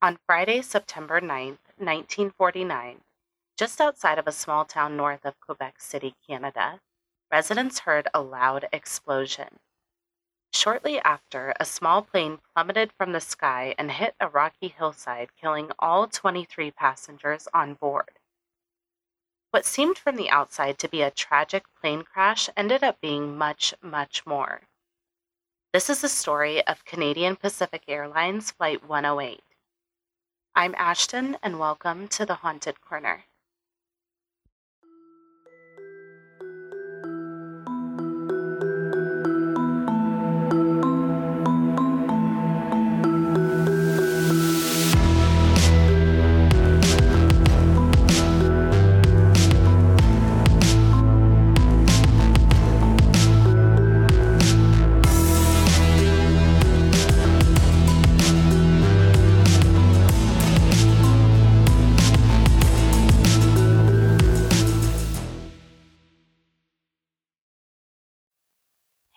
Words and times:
On 0.00 0.16
Friday, 0.26 0.62
September 0.62 1.20
9th, 1.20 1.58
1949, 1.76 3.00
just 3.56 3.80
outside 3.80 4.16
of 4.16 4.28
a 4.28 4.32
small 4.32 4.64
town 4.64 4.96
north 4.96 5.24
of 5.24 5.40
Quebec 5.40 5.80
City, 5.80 6.14
Canada, 6.24 6.78
residents 7.32 7.80
heard 7.80 8.06
a 8.14 8.22
loud 8.22 8.68
explosion. 8.72 9.58
Shortly 10.54 11.00
after, 11.00 11.52
a 11.58 11.64
small 11.64 12.02
plane 12.02 12.38
plummeted 12.54 12.92
from 12.92 13.10
the 13.10 13.20
sky 13.20 13.74
and 13.76 13.90
hit 13.90 14.14
a 14.20 14.28
rocky 14.28 14.68
hillside, 14.68 15.30
killing 15.34 15.72
all 15.80 16.06
23 16.06 16.70
passengers 16.70 17.48
on 17.52 17.74
board. 17.74 18.20
What 19.50 19.66
seemed 19.66 19.98
from 19.98 20.14
the 20.14 20.30
outside 20.30 20.78
to 20.78 20.88
be 20.88 21.02
a 21.02 21.10
tragic 21.10 21.64
plane 21.80 22.02
crash 22.02 22.48
ended 22.56 22.84
up 22.84 23.00
being 23.00 23.36
much, 23.36 23.74
much 23.82 24.24
more. 24.24 24.60
This 25.72 25.90
is 25.90 26.02
the 26.02 26.08
story 26.08 26.64
of 26.68 26.84
Canadian 26.84 27.34
Pacific 27.34 27.82
Airlines 27.88 28.52
Flight 28.52 28.88
108. 28.88 29.42
I'm 30.58 30.74
Ashton, 30.76 31.36
and 31.40 31.60
welcome 31.60 32.08
to 32.08 32.26
the 32.26 32.34
Haunted 32.34 32.80
Corner. 32.80 33.26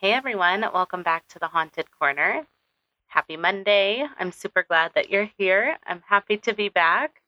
Hey 0.02 0.14
everyone, 0.14 0.62
welcome 0.74 1.04
back 1.04 1.28
to 1.28 1.38
the 1.38 1.46
Haunted 1.46 1.86
Corner. 1.92 2.48
Happy 3.06 3.38
Monday. 3.38 4.04
I'm 4.18 4.32
super 4.32 4.66
glad 4.68 4.94
that 4.96 5.12
you're 5.12 5.30
here. 5.38 5.78
I'm 5.86 6.02
happy 6.08 6.38
to 6.38 6.56
be 6.56 6.70
back. 6.70 7.22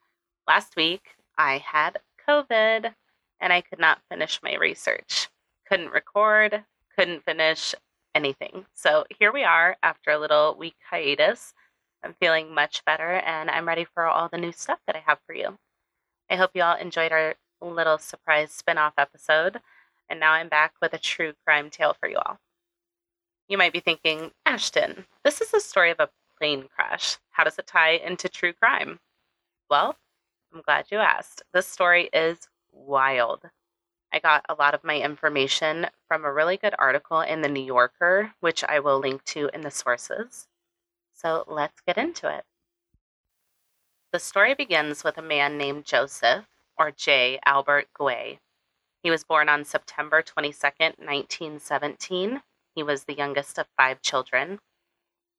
Last 0.48 0.76
week, 0.76 1.04
I 1.38 1.60
had 1.60 2.00
COVID 2.28 2.92
and 3.40 3.54
I 3.54 3.62
could 3.62 3.78
not 3.78 4.02
finish 4.10 4.40
my 4.42 4.56
research. 4.56 5.30
Couldn't 5.70 5.92
record, 5.92 6.64
couldn't 6.98 7.24
finish 7.26 7.76
anything. 8.16 8.66
So 8.74 9.06
here 9.20 9.32
we 9.32 9.44
are 9.44 9.78
after 9.84 10.10
a 10.10 10.18
little 10.18 10.56
week 10.58 10.78
hiatus. 10.90 11.54
I'm 12.04 12.16
feeling 12.20 12.56
much 12.56 12.84
better 12.86 13.18
and 13.18 13.52
I'm 13.52 13.68
ready 13.68 13.86
for 13.86 14.08
all 14.08 14.30
the 14.30 14.40
new 14.40 14.52
stuff 14.52 14.80
that 14.88 14.96
I 14.96 15.04
have 15.06 15.20
for 15.28 15.36
you. 15.36 15.60
I 16.28 16.38
hope 16.38 16.50
you 16.56 16.64
all 16.64 16.78
enjoyed 16.78 17.12
our 17.12 17.36
little 17.62 18.00
surprise 18.00 18.52
spin 18.52 18.80
off 18.80 18.94
episode. 18.98 19.60
And 20.10 20.20
now 20.20 20.32
I'm 20.32 20.50
back 20.50 20.74
with 20.82 20.94
a 20.94 20.98
true 20.98 21.34
crime 21.46 21.70
tale 21.70 21.96
for 22.00 22.10
you 22.10 22.18
all. 22.18 22.40
You 23.48 23.58
might 23.58 23.74
be 23.74 23.80
thinking, 23.80 24.32
Ashton, 24.46 25.06
this 25.24 25.42
is 25.42 25.54
a 25.54 25.60
story 25.60 25.92
of 25.92 26.00
a 26.00 26.10
plane 26.38 26.68
crash. 26.74 27.18
How 27.32 27.44
does 27.44 27.60
it 27.60 27.68
tie 27.68 27.92
into 27.92 28.30
true 28.30 28.54
crime? 28.54 29.00
Well, 29.70 29.98
I'm 30.54 30.62
glad 30.62 30.86
you 30.92 31.00
asked. 31.00 31.44
This 31.54 31.68
story 31.68 32.10
is 32.14 32.48
wild. 32.72 33.50
I 34.12 34.20
got 34.20 34.46
a 34.48 34.54
lot 34.54 34.76
of 34.76 34.84
my 34.84 35.00
information 35.00 35.88
from 36.08 36.24
a 36.24 36.32
really 36.32 36.58
good 36.58 36.76
article 36.78 37.22
in 37.22 37.42
the 37.42 37.50
New 37.50 37.64
Yorker, 37.64 38.34
which 38.40 38.64
I 38.64 38.80
will 38.80 39.00
link 39.00 39.24
to 39.26 39.50
in 39.54 39.62
the 39.62 39.72
sources. 39.72 40.48
So 41.14 41.44
let's 41.48 41.82
get 41.82 41.98
into 41.98 42.28
it. 42.36 42.46
The 44.12 44.20
story 44.20 44.54
begins 44.54 45.04
with 45.04 45.18
a 45.18 45.24
man 45.24 45.58
named 45.58 45.86
Joseph, 45.86 46.46
or 46.78 46.92
J. 46.92 47.40
Albert 47.46 47.88
Guay. 47.98 48.40
He 49.02 49.10
was 49.10 49.24
born 49.24 49.50
on 49.50 49.66
September 49.66 50.22
22, 50.22 50.68
1917, 50.78 52.42
he 52.76 52.84
was 52.84 53.04
the 53.04 53.16
youngest 53.16 53.58
of 53.58 53.68
five 53.78 54.02
children. 54.02 54.60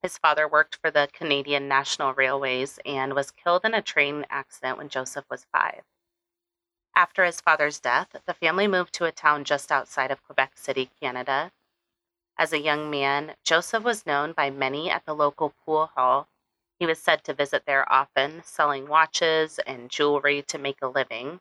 His 0.03 0.19
father 0.19 0.47
worked 0.47 0.77
for 0.77 0.91
the 0.91 1.09
Canadian 1.13 1.67
National 1.67 2.13
Railways 2.13 2.79
and 2.85 3.15
was 3.15 3.31
killed 3.31 3.65
in 3.65 3.75
a 3.75 3.83
train 3.83 4.27
accident 4.29 4.77
when 4.79 4.89
Joseph 4.89 5.25
was 5.31 5.47
five. 5.53 5.83
After 6.95 7.25
his 7.25 7.41
father's 7.41 7.81
death, 7.81 8.15
the 8.27 8.35
family 8.35 8.69
moved 8.69 8.93
to 8.95 9.07
a 9.07 9.13
town 9.13 9.45
just 9.45 9.73
outside 9.73 10.11
of 10.11 10.23
Quebec 10.23 10.53
City, 10.57 10.91
Canada. 11.01 11.53
As 12.39 12.53
a 12.53 12.61
young 12.61 12.91
man, 12.91 13.35
Joseph 13.45 13.83
was 13.83 14.07
known 14.07 14.33
by 14.33 14.51
many 14.51 14.91
at 14.91 15.05
the 15.05 15.15
local 15.15 15.55
pool 15.65 15.91
hall. 15.95 16.29
He 16.79 16.87
was 16.87 17.01
said 17.01 17.25
to 17.25 17.35
visit 17.35 17.65
there 17.67 17.91
often, 17.91 18.43
selling 18.45 18.87
watches 18.87 19.59
and 19.61 19.91
jewelry 19.91 20.43
to 20.43 20.59
make 20.59 20.83
a 20.83 20.89
living. 20.89 21.41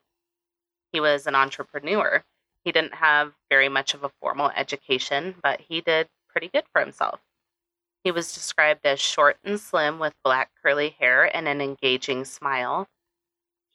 He 0.91 0.99
was 0.99 1.27
an 1.27 1.35
entrepreneur. 1.35 2.23
He 2.63 2.72
didn't 2.72 2.96
have 2.96 3.34
very 3.50 3.69
much 3.69 3.94
of 3.94 4.03
a 4.03 4.12
formal 4.22 4.51
education, 4.56 5.35
but 5.41 5.62
he 5.62 5.81
did 5.81 6.07
pretty 6.29 6.47
good 6.47 6.63
for 6.72 6.81
himself. 6.81 7.19
He 8.03 8.12
was 8.12 8.34
described 8.34 8.85
as 8.85 9.00
short 9.00 9.38
and 9.44 9.59
slim 9.59 10.00
with 10.00 10.13
black 10.24 10.51
curly 10.62 10.96
hair 11.00 11.24
and 11.35 11.47
an 11.47 11.62
engaging 11.62 12.25
smile. 12.25 12.88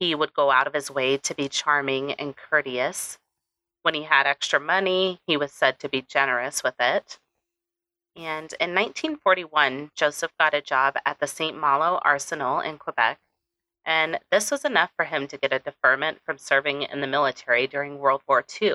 He 0.00 0.15
would 0.15 0.34
go 0.34 0.50
out 0.50 0.66
of 0.66 0.75
his 0.75 0.91
way 0.91 1.16
to 1.19 1.34
be 1.34 1.49
charming 1.49 2.12
and 2.12 2.37
courteous. 2.37 3.19
When 3.82 3.94
he 3.94 4.03
had 4.04 4.26
extra 4.26 4.60
money, 4.60 5.20
he 5.26 5.37
was 5.37 5.53
said 5.53 5.78
to 5.81 5.88
be 5.88 6.03
generous 6.03 6.62
with 6.62 6.75
it. 6.78 7.19
And 8.16 8.53
in 8.60 8.75
1941, 8.75 9.93
Joseph 9.94 10.32
got 10.38 10.55
a 10.55 10.60
job 10.60 10.97
at 11.06 11.20
the 11.20 11.26
St. 11.26 11.56
Malo 11.56 12.00
Arsenal 12.03 12.60
in 12.60 12.78
Quebec 12.78 13.19
and 13.88 14.19
this 14.31 14.50
was 14.50 14.66
enough 14.66 14.91
for 14.94 15.06
him 15.06 15.26
to 15.26 15.38
get 15.38 15.50
a 15.50 15.59
deferment 15.59 16.19
from 16.22 16.37
serving 16.37 16.82
in 16.82 17.00
the 17.00 17.06
military 17.06 17.66
during 17.66 17.99
World 17.99 18.21
War 18.28 18.44
II. 18.60 18.75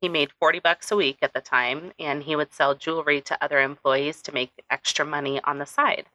He 0.00 0.08
made 0.08 0.30
40 0.38 0.60
bucks 0.60 0.92
a 0.92 0.96
week 0.96 1.18
at 1.20 1.34
the 1.34 1.40
time, 1.40 1.92
and 1.98 2.22
he 2.22 2.36
would 2.36 2.52
sell 2.52 2.76
jewelry 2.76 3.20
to 3.22 3.42
other 3.42 3.60
employees 3.60 4.22
to 4.22 4.32
make 4.32 4.52
extra 4.70 5.04
money 5.04 5.40
on 5.42 5.58
the 5.58 5.66
side. 5.66 6.06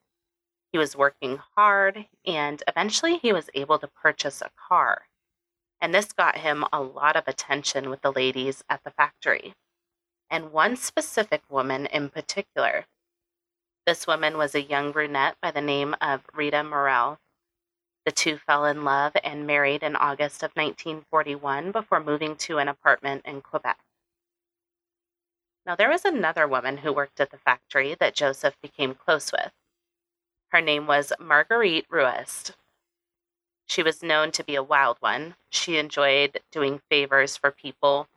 He 0.72 0.78
was 0.78 0.96
working 0.96 1.42
hard, 1.58 2.08
and 2.26 2.64
eventually 2.70 3.18
he 3.18 3.34
was 3.34 3.50
able 3.54 3.78
to 3.80 3.88
purchase 3.90 4.42
a 4.42 4.50
car. 4.56 5.08
And 5.82 5.94
this 5.94 6.14
got 6.14 6.38
him 6.38 6.64
a 6.72 6.80
lot 6.80 7.18
of 7.18 7.28
attention 7.28 7.90
with 7.90 8.02
the 8.02 8.14
ladies 8.14 8.64
at 8.70 8.82
the 8.86 8.92
factory. 8.92 9.56
And 10.30 10.54
one 10.54 10.78
specific 10.78 11.42
woman 11.50 11.88
in 11.88 12.08
particular. 12.08 12.86
This 13.86 14.08
woman 14.08 14.38
was 14.38 14.56
a 14.56 14.62
young 14.62 14.94
brunette 14.94 15.36
by 15.42 15.52
the 15.52 15.60
name 15.60 15.98
of 16.00 16.22
Rita 16.34 16.64
Morel, 16.64 17.20
the 18.06 18.12
two 18.12 18.38
fell 18.38 18.66
in 18.66 18.84
love 18.84 19.14
and 19.24 19.48
married 19.48 19.84
in 19.84 19.96
August 19.96 20.44
of 20.44 20.52
1941 20.56 21.72
before 21.72 22.00
moving 22.00 22.36
to 22.36 22.58
an 22.58 22.68
apartment 22.68 23.24
in 23.26 23.42
Quebec. 23.42 23.80
Now, 25.66 25.76
there 25.76 25.90
was 25.90 26.04
another 26.04 26.48
woman 26.48 26.78
who 26.78 26.92
worked 26.92 27.22
at 27.22 27.32
the 27.32 27.38
factory 27.38 27.96
that 27.96 28.16
Joseph 28.16 28.56
became 28.62 28.96
close 28.96 29.32
with. 29.32 29.52
Her 30.50 30.60
name 30.60 30.86
was 30.86 31.14
Marguerite 31.20 31.86
Ruest. 31.90 32.52
She 33.66 33.82
was 33.82 34.04
known 34.04 34.32
to 34.34 34.44
be 34.44 34.56
a 34.56 34.64
wild 34.64 34.98
one. 35.00 35.36
She 35.50 35.78
enjoyed 35.78 36.42
doing 36.52 36.82
favors 36.90 37.38
for 37.38 37.50
people. 37.50 38.10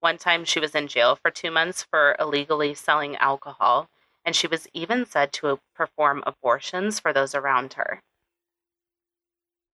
One 0.00 0.18
time 0.18 0.44
she 0.44 0.60
was 0.60 0.76
in 0.76 0.86
jail 0.86 1.16
for 1.16 1.32
two 1.32 1.50
months 1.50 1.82
for 1.82 2.14
illegally 2.20 2.74
selling 2.74 3.16
alcohol, 3.16 3.88
and 4.24 4.36
she 4.36 4.46
was 4.46 4.68
even 4.72 5.04
said 5.04 5.32
to 5.34 5.58
perform 5.74 6.22
abortions 6.24 7.00
for 7.00 7.12
those 7.12 7.34
around 7.34 7.74
her. 7.74 8.02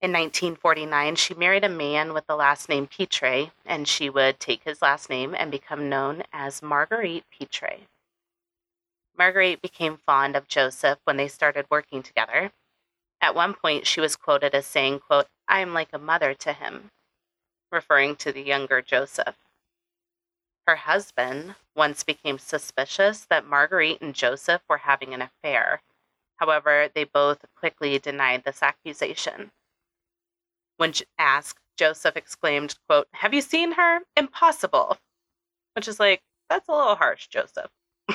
In 0.04 0.12
1949, 0.12 1.16
she 1.16 1.32
married 1.32 1.64
a 1.64 1.68
man 1.70 2.12
with 2.12 2.26
the 2.26 2.36
last 2.36 2.68
name 2.68 2.86
Pitre, 2.86 3.52
and 3.64 3.88
she 3.88 4.10
would 4.10 4.38
take 4.38 4.62
his 4.64 4.82
last 4.82 5.08
name 5.08 5.34
and 5.34 5.50
become 5.50 5.88
known 5.88 6.24
as 6.30 6.60
Marguerite 6.60 7.24
Pitre. 7.30 7.86
Marguerite 9.16 9.62
became 9.62 9.96
fond 9.96 10.36
of 10.36 10.46
Joseph 10.46 10.98
when 11.04 11.16
they 11.16 11.26
started 11.26 11.64
working 11.70 12.02
together. 12.02 12.52
At 13.22 13.34
one 13.34 13.54
point, 13.54 13.86
she 13.86 14.02
was 14.02 14.14
quoted 14.14 14.54
as 14.54 14.66
saying, 14.66 15.00
quote, 15.00 15.26
I 15.48 15.60
am 15.60 15.72
like 15.72 15.88
a 15.94 15.98
mother 15.98 16.34
to 16.34 16.52
him, 16.52 16.90
referring 17.72 18.16
to 18.16 18.30
the 18.30 18.42
younger 18.42 18.82
Joseph. 18.82 19.36
Her 20.66 20.76
husband 20.76 21.54
once 21.74 22.04
became 22.04 22.38
suspicious 22.38 23.24
that 23.30 23.46
Marguerite 23.46 24.02
and 24.02 24.14
Joseph 24.14 24.60
were 24.68 24.84
having 24.84 25.14
an 25.14 25.22
affair. 25.22 25.80
However, 26.36 26.90
they 26.94 27.04
both 27.04 27.46
quickly 27.56 27.98
denied 27.98 28.44
this 28.44 28.62
accusation. 28.62 29.50
When 30.76 30.92
asked, 31.18 31.60
Joseph 31.76 32.16
exclaimed, 32.16 32.76
quote, 32.88 33.08
Have 33.12 33.34
you 33.34 33.40
seen 33.40 33.72
her? 33.72 34.00
Impossible. 34.16 34.98
Which 35.74 35.88
is 35.88 35.98
like, 36.00 36.22
that's 36.48 36.68
a 36.68 36.72
little 36.72 36.96
harsh, 36.96 37.28
Joseph. 37.28 37.70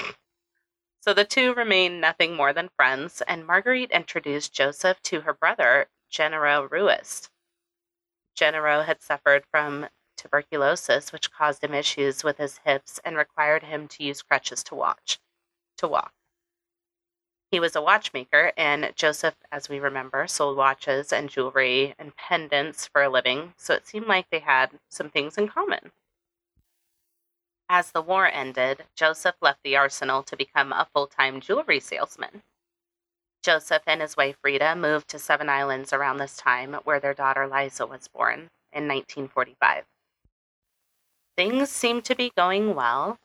so 1.01 1.13
the 1.13 1.25
two 1.25 1.53
remained 1.53 1.99
nothing 1.99 2.35
more 2.35 2.53
than 2.53 2.69
friends, 2.75 3.21
and 3.27 3.45
Marguerite 3.45 3.91
introduced 3.91 4.53
Joseph 4.53 5.01
to 5.03 5.21
her 5.21 5.33
brother, 5.33 5.87
Gennaro 6.09 6.67
Ruest. 6.69 7.29
Gennaro 8.35 8.83
had 8.83 9.01
suffered 9.01 9.45
from 9.51 9.87
tuberculosis, 10.15 11.11
which 11.11 11.31
caused 11.31 11.63
him 11.63 11.73
issues 11.73 12.23
with 12.23 12.37
his 12.37 12.59
hips 12.65 12.99
and 13.03 13.17
required 13.17 13.63
him 13.63 13.87
to 13.87 14.03
use 14.03 14.21
crutches 14.21 14.63
to 14.65 14.75
watch 14.75 15.19
to 15.77 15.87
walk. 15.87 16.13
He 17.51 17.59
was 17.59 17.75
a 17.75 17.81
watchmaker, 17.81 18.51
and 18.55 18.93
Joseph, 18.95 19.35
as 19.51 19.69
we 19.69 19.79
remember, 19.79 20.27
sold 20.27 20.55
watches 20.55 21.11
and 21.11 21.29
jewelry 21.29 21.95
and 21.97 22.15
pendants 22.15 22.85
for 22.85 23.01
a 23.01 23.09
living, 23.09 23.53
so 23.57 23.73
it 23.73 23.87
seemed 23.87 24.05
like 24.07 24.29
they 24.29 24.39
had 24.39 24.79
some 24.89 25.09
things 25.09 25.37
in 25.37 25.47
common. 25.47 25.91
As 27.67 27.91
the 27.91 28.01
war 28.01 28.27
ended, 28.27 28.85
Joseph 28.95 29.35
left 29.41 29.63
the 29.63 29.75
arsenal 29.77 30.21
to 30.23 30.37
become 30.37 30.71
a 30.71 30.87
full 30.93 31.07
time 31.07 31.39
jewelry 31.41 31.79
salesman. 31.79 32.43
Joseph 33.41 33.83
and 33.87 34.01
his 34.01 34.17
wife 34.17 34.37
Rita 34.43 34.75
moved 34.75 35.07
to 35.09 35.19
Seven 35.19 35.49
Islands 35.49 35.93
around 35.93 36.17
this 36.17 36.37
time, 36.37 36.73
where 36.83 36.99
their 36.99 37.13
daughter 37.13 37.47
Liza 37.47 37.85
was 37.87 38.07
born 38.07 38.49
in 38.71 38.87
1945. 38.87 39.85
Things 41.37 41.69
seemed 41.69 42.05
to 42.05 42.15
be 42.15 42.31
going 42.35 42.75
well. 42.75 43.17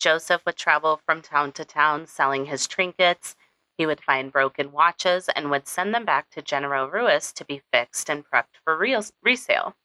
Joseph 0.00 0.44
would 0.44 0.56
travel 0.56 1.00
from 1.06 1.22
town 1.22 1.52
to 1.52 1.64
town 1.64 2.06
selling 2.06 2.46
his 2.46 2.66
trinkets. 2.66 3.36
He 3.78 3.86
would 3.86 4.02
find 4.02 4.30
broken 4.30 4.72
watches 4.72 5.28
and 5.28 5.50
would 5.50 5.66
send 5.66 5.94
them 5.94 6.04
back 6.04 6.30
to 6.30 6.42
Genero 6.42 6.90
Ruest 6.90 7.36
to 7.36 7.44
be 7.44 7.62
fixed 7.72 8.10
and 8.10 8.24
prepped 8.24 8.56
for 8.64 8.76
resale. 8.76 9.76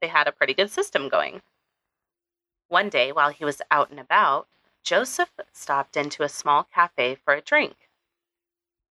They 0.00 0.08
had 0.08 0.26
a 0.26 0.32
pretty 0.32 0.54
good 0.54 0.70
system 0.70 1.08
going. 1.08 1.42
One 2.68 2.88
day, 2.88 3.12
while 3.12 3.30
he 3.30 3.44
was 3.44 3.62
out 3.70 3.90
and 3.90 4.00
about, 4.00 4.48
Joseph 4.82 5.32
stopped 5.52 5.96
into 5.96 6.22
a 6.22 6.28
small 6.28 6.64
cafe 6.64 7.16
for 7.16 7.34
a 7.34 7.40
drink. 7.40 7.88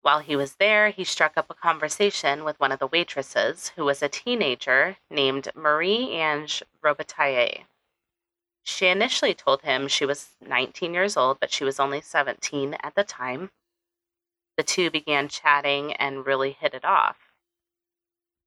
While 0.02 0.20
he 0.20 0.36
was 0.36 0.56
there, 0.56 0.90
he 0.90 1.04
struck 1.04 1.36
up 1.36 1.50
a 1.50 1.54
conversation 1.54 2.44
with 2.44 2.60
one 2.60 2.72
of 2.72 2.80
the 2.80 2.88
waitresses, 2.88 3.70
who 3.76 3.84
was 3.84 4.02
a 4.02 4.08
teenager 4.08 4.98
named 5.10 5.50
Marie 5.56 6.12
Ange 6.12 6.64
Robitaille. 6.82 7.66
She 8.64 8.88
initially 8.88 9.34
told 9.34 9.64
him 9.64 9.88
she 9.88 10.06
was 10.06 10.36
19 10.42 10.94
years 10.94 11.18
old, 11.18 11.40
but 11.40 11.52
she 11.52 11.64
was 11.64 11.80
only 11.80 12.02
17 12.02 12.76
at 12.76 12.96
the 12.96 13.04
time. 13.04 13.52
The 14.60 14.64
two 14.64 14.90
began 14.92 15.30
chatting 15.30 15.94
and 15.94 16.26
really 16.26 16.52
hit 16.52 16.74
it 16.74 16.84
off. 16.84 17.32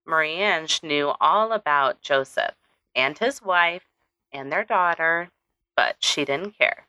Marie 0.05 0.35
Ange 0.35 0.83
knew 0.83 1.15
all 1.19 1.53
about 1.53 2.03
Joseph 2.03 2.55
and 2.95 3.17
his 3.17 3.41
wife 3.41 3.87
and 4.31 4.53
their 4.53 4.63
daughter, 4.63 5.31
but 5.75 5.97
she 6.01 6.27
didn't 6.27 6.59
care 6.59 6.87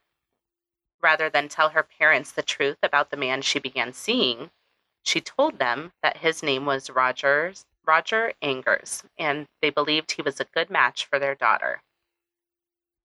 rather 1.03 1.29
than 1.29 1.47
tell 1.47 1.69
her 1.69 1.83
parents 1.83 2.31
the 2.31 2.41
truth 2.41 2.77
about 2.81 3.11
the 3.11 3.17
man 3.17 3.41
she 3.41 3.59
began 3.59 3.93
seeing, 3.93 4.49
she 5.03 5.19
told 5.21 5.59
them 5.59 5.91
that 6.01 6.17
his 6.17 6.41
name 6.41 6.65
was 6.65 6.89
Rogers, 6.89 7.65
Roger 7.85 8.33
Angers, 8.41 9.03
and 9.19 9.47
they 9.61 9.69
believed 9.69 10.13
he 10.13 10.21
was 10.21 10.39
a 10.39 10.45
good 10.45 10.69
match 10.69 11.05
for 11.05 11.19
their 11.19 11.35
daughter. 11.35 11.81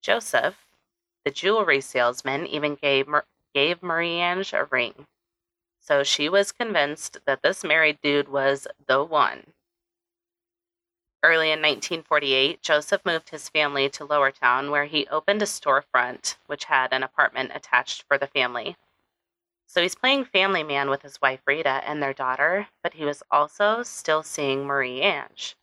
Joseph, 0.00 0.56
the 1.24 1.30
jewelry 1.30 1.80
salesman, 1.80 2.46
even 2.46 2.76
gave, 2.76 3.08
gave 3.52 3.82
Marie 3.82 4.20
Ange 4.20 4.52
a 4.52 4.64
ring. 4.64 5.06
So 5.88 6.04
she 6.04 6.28
was 6.28 6.52
convinced 6.52 7.16
that 7.24 7.40
this 7.40 7.64
married 7.64 7.98
dude 8.02 8.28
was 8.28 8.66
the 8.88 9.02
one. 9.02 9.54
Early 11.22 11.46
in 11.46 11.60
1948, 11.60 12.60
Joseph 12.60 13.00
moved 13.06 13.30
his 13.30 13.48
family 13.48 13.88
to 13.88 14.06
Lowertown, 14.06 14.70
where 14.70 14.84
he 14.84 15.06
opened 15.06 15.40
a 15.40 15.46
storefront 15.46 16.36
which 16.44 16.64
had 16.66 16.92
an 16.92 17.02
apartment 17.02 17.52
attached 17.54 18.02
for 18.02 18.18
the 18.18 18.26
family. 18.26 18.76
So 19.66 19.80
he's 19.80 19.94
playing 19.94 20.26
family 20.26 20.62
man 20.62 20.90
with 20.90 21.00
his 21.00 21.22
wife 21.22 21.40
Rita 21.46 21.80
and 21.86 22.02
their 22.02 22.12
daughter, 22.12 22.68
but 22.82 22.92
he 22.92 23.06
was 23.06 23.22
also 23.30 23.82
still 23.82 24.22
seeing 24.22 24.66
Marie 24.66 25.00
Ange. 25.00 25.56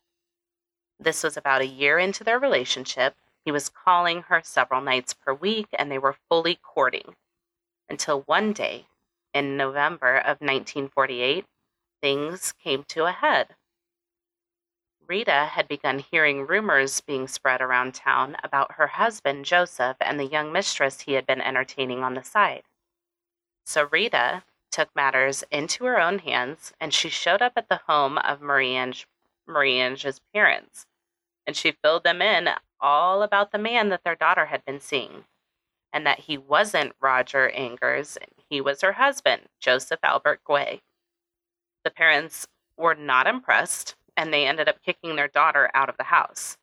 This 0.98 1.22
was 1.22 1.36
about 1.36 1.60
a 1.60 1.66
year 1.66 2.00
into 2.00 2.24
their 2.24 2.40
relationship. 2.40 3.14
He 3.44 3.52
was 3.52 3.68
calling 3.68 4.22
her 4.22 4.40
several 4.42 4.80
nights 4.80 5.14
per 5.14 5.32
week, 5.32 5.68
and 5.72 5.88
they 5.88 5.98
were 5.98 6.16
fully 6.28 6.56
courting. 6.56 7.14
Until 7.88 8.22
one 8.22 8.52
day, 8.52 8.86
in 9.36 9.54
November 9.54 10.16
of 10.16 10.40
1948, 10.40 11.44
things 12.00 12.52
came 12.52 12.84
to 12.84 13.04
a 13.04 13.12
head. 13.12 13.54
Rita 15.06 15.50
had 15.52 15.68
begun 15.68 15.98
hearing 15.98 16.46
rumors 16.46 17.02
being 17.02 17.28
spread 17.28 17.60
around 17.60 17.94
town 17.94 18.38
about 18.42 18.72
her 18.76 18.86
husband, 18.86 19.44
Joseph, 19.44 19.98
and 20.00 20.18
the 20.18 20.24
young 20.24 20.52
mistress 20.52 21.02
he 21.02 21.12
had 21.12 21.26
been 21.26 21.42
entertaining 21.42 22.02
on 22.02 22.14
the 22.14 22.24
side. 22.24 22.62
So 23.66 23.86
Rita 23.92 24.42
took 24.72 24.88
matters 24.96 25.44
into 25.50 25.84
her 25.84 26.00
own 26.00 26.20
hands 26.20 26.72
and 26.80 26.94
she 26.94 27.10
showed 27.10 27.42
up 27.42 27.52
at 27.56 27.68
the 27.68 27.82
home 27.86 28.16
of 28.16 28.40
Marie 28.40 28.74
Ange's 28.74 30.20
parents. 30.32 30.86
And 31.46 31.54
she 31.54 31.76
filled 31.82 32.04
them 32.04 32.22
in 32.22 32.48
all 32.80 33.22
about 33.22 33.52
the 33.52 33.58
man 33.58 33.90
that 33.90 34.02
their 34.02 34.16
daughter 34.16 34.46
had 34.46 34.64
been 34.64 34.80
seeing 34.80 35.24
and 35.96 36.06
that 36.06 36.20
he 36.20 36.36
wasn't 36.36 36.92
Roger 37.00 37.48
Angers, 37.48 38.18
he 38.50 38.60
was 38.60 38.82
her 38.82 38.92
husband, 38.92 39.40
Joseph 39.60 40.00
Albert 40.02 40.42
Guay. 40.46 40.80
The 41.84 41.90
parents 41.90 42.46
were 42.76 42.94
not 42.94 43.26
impressed 43.26 43.96
and 44.14 44.30
they 44.30 44.46
ended 44.46 44.68
up 44.68 44.82
kicking 44.82 45.16
their 45.16 45.26
daughter 45.26 45.70
out 45.72 45.88
of 45.88 45.96
the 45.96 46.04
house. 46.04 46.58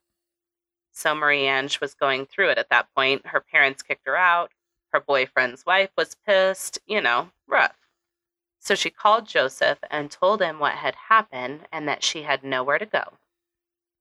So 0.92 1.16
Marie 1.16 1.48
Ange 1.48 1.82
was 1.82 1.96
going 1.96 2.28
through 2.28 2.50
it 2.50 2.60
at 2.60 2.70
that 2.70 2.94
point. 2.96 3.26
Her 3.26 3.42
parents 3.42 3.82
kicked 3.82 4.06
her 4.06 4.16
out. 4.16 4.52
Her 4.92 5.00
boyfriend's 5.00 5.66
wife 5.66 5.90
was 5.98 6.16
pissed, 6.28 6.78
you 6.86 7.02
know, 7.02 7.32
rough. 7.48 7.76
So 8.60 8.76
she 8.76 8.92
called 8.92 9.26
Joseph 9.28 9.80
and 9.90 10.12
told 10.12 10.44
him 10.44 10.60
what 10.60 10.76
had 10.76 10.94
happened 11.10 11.62
and 11.72 11.88
that 11.88 12.04
she 12.04 12.22
had 12.22 12.44
nowhere 12.44 12.78
to 12.78 12.86
go. 12.86 13.14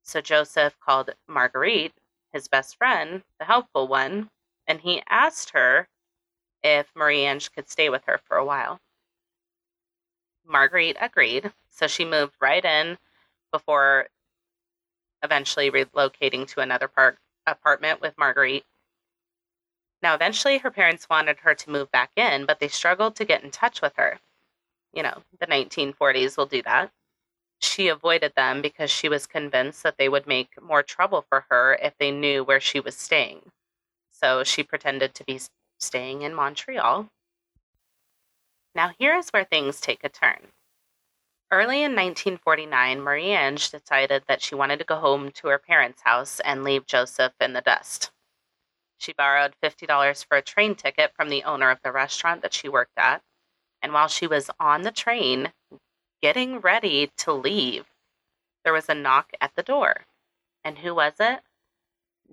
So 0.03 0.21
Joseph 0.21 0.79
called 0.79 1.15
Marguerite, 1.27 1.95
his 2.35 2.49
best 2.49 2.77
friend, 2.77 3.23
the 3.39 3.47
helpful 3.47 3.89
one, 3.89 4.29
and 4.67 4.81
he 4.81 5.03
asked 5.09 5.51
her 5.51 5.89
if 6.63 6.89
Marie 6.95 7.25
Ange 7.25 7.53
could 7.53 7.69
stay 7.69 7.89
with 7.89 8.05
her 8.07 8.19
for 8.19 8.37
a 8.37 8.45
while. 8.45 8.81
Marguerite 10.45 10.97
agreed, 11.01 11.53
so 11.69 11.87
she 11.87 12.05
moved 12.05 12.35
right 12.41 12.65
in 12.65 12.99
before 13.53 14.09
eventually 15.23 15.71
relocating 15.71 16.47
to 16.49 16.61
another 16.61 16.89
park 16.89 17.19
apartment 17.47 18.01
with 18.01 18.17
Marguerite. 18.19 18.65
Now, 20.03 20.15
eventually, 20.15 20.59
her 20.59 20.71
parents 20.71 21.09
wanted 21.09 21.39
her 21.41 21.55
to 21.55 21.71
move 21.71 21.91
back 21.93 22.11
in, 22.17 22.45
but 22.45 22.59
they 22.59 22.69
struggled 22.69 23.15
to 23.17 23.25
get 23.25 23.45
in 23.45 23.51
touch 23.51 23.81
with 23.81 23.95
her. 23.97 24.19
You 24.93 25.05
know, 25.05 25.23
the 25.39 25.47
1940s 25.47 26.37
will 26.37 26.47
do 26.47 26.63
that. 26.63 26.91
She 27.61 27.89
avoided 27.89 28.35
them 28.35 28.61
because 28.61 28.91
she 28.91 29.09
was 29.09 29.27
convinced 29.27 29.85
that 29.85 29.97
they 29.97 30.09
would 30.09 30.27
make 30.27 30.61
more 30.61 30.83
trouble 30.83 31.25
for 31.29 31.47
her 31.49 31.79
if 31.81 31.97
they 31.99 32.11
knew 32.11 32.43
where 32.43 32.61
she 32.61 32.81
was 32.81 32.97
staying. 32.97 33.53
So 34.23 34.45
she 34.45 34.63
pretended 34.63 35.15
to 35.15 35.25
be 35.25 35.41
staying 35.81 36.23
in 36.23 36.35
Montreal. 36.35 37.09
Now, 38.75 38.93
here 38.99 39.17
is 39.17 39.31
where 39.31 39.45
things 39.45 39.81
take 39.81 40.05
a 40.05 40.09
turn. 40.09 40.49
Early 41.51 41.79
in 41.83 41.93
1949, 41.93 43.03
Marie 43.03 43.33
Ange 43.33 43.71
decided 43.71 44.23
that 44.27 44.41
she 44.41 44.55
wanted 44.55 44.79
to 44.79 44.87
go 44.87 44.97
home 44.97 45.31
to 45.33 45.49
her 45.49 45.59
parents' 45.59 46.03
house 46.03 46.41
and 46.41 46.65
leave 46.65 46.87
Joseph 46.87 47.35
in 47.41 47.53
the 47.53 47.61
dust. 47.61 48.11
She 48.97 49.13
borrowed 49.13 49.55
$50 49.63 50.25
for 50.25 50.39
a 50.39 50.43
train 50.43 50.77
ticket 50.77 51.13
from 51.15 51.29
the 51.29 51.43
owner 51.45 51.71
of 51.71 51.81
the 51.83 51.93
restaurant 51.93 52.41
that 52.43 52.55
she 52.55 52.69
worked 52.69 52.97
at. 52.97 53.23
And 53.83 53.93
while 53.93 54.09
she 54.09 54.27
was 54.27 54.49
on 54.59 54.83
the 54.83 54.93
train, 54.93 55.53
getting 56.23 56.61
ready 56.61 57.11
to 57.19 57.33
leave, 57.33 57.87
there 58.65 58.73
was 58.73 58.89
a 58.89 58.95
knock 58.95 59.33
at 59.41 59.51
the 59.57 59.63
door. 59.63 60.07
And 60.65 60.79
who 60.79 60.95
was 60.95 61.15
it? 61.19 61.41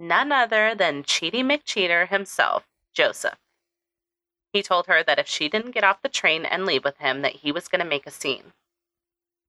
None 0.01 0.31
other 0.31 0.73
than 0.73 1.03
Cheaty 1.03 1.43
McCheater 1.43 2.07
himself, 2.07 2.65
Joseph. 2.93 3.37
He 4.53 4.63
told 4.63 4.87
her 4.87 5.03
that 5.03 5.19
if 5.19 5.27
she 5.27 5.49
didn't 5.49 5.71
get 5.71 5.83
off 5.83 6.01
the 6.01 6.07
train 6.07 6.45
and 6.45 6.65
leave 6.65 6.85
with 6.85 6.97
him, 6.99 7.21
that 7.21 7.37
he 7.37 7.51
was 7.51 7.67
going 7.67 7.83
to 7.83 7.89
make 7.89 8.07
a 8.07 8.11
scene. 8.11 8.53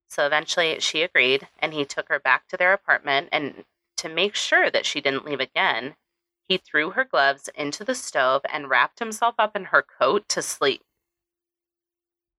So 0.09 0.27
eventually 0.27 0.81
she 0.81 1.03
agreed, 1.03 1.47
and 1.61 1.73
he 1.73 1.85
took 1.85 2.09
her 2.09 2.19
back 2.19 2.49
to 2.49 2.57
their 2.57 2.73
apartment. 2.73 3.29
And 3.31 3.65
to 3.99 4.09
make 4.09 4.35
sure 4.35 4.71
that 4.71 4.85
she 4.85 5.01
didn't 5.01 5.25
leave 5.25 5.39
again, 5.39 5.95
he 6.49 6.59
threw 6.59 6.91
her 6.91 7.05
gloves 7.05 7.49
into 7.55 7.85
the 7.85 7.95
stove 7.95 8.43
and 8.53 8.69
wrapped 8.69 8.99
himself 8.99 9.37
up 9.39 9.55
in 9.55 9.67
her 9.67 9.83
coat 9.83 10.29
to 10.31 10.43
sleep. 10.43 10.83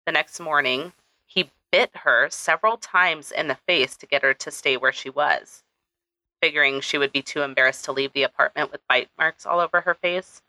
The 0.06 0.12
next 0.12 0.38
morning, 0.40 0.92
he 1.26 1.50
bit 1.72 1.92
her 2.04 2.28
several 2.30 2.76
times 2.76 3.32
in 3.32 3.48
the 3.48 3.56
face 3.56 3.96
to 3.96 4.06
get 4.06 4.22
her 4.22 4.34
to 4.34 4.52
stay 4.52 4.76
where 4.76 4.92
she 4.92 5.10
was, 5.10 5.64
figuring 6.42 6.82
she 6.82 6.98
would 6.98 7.12
be 7.12 7.22
too 7.22 7.42
embarrassed 7.42 7.86
to 7.86 7.92
leave 7.92 8.14
the 8.14 8.24
apartment 8.24 8.72
with 8.72 8.86
bite 8.88 9.10
marks 9.18 9.46
all 9.46 9.60
over 9.60 9.82
her 9.82 9.94
face. 9.94 10.42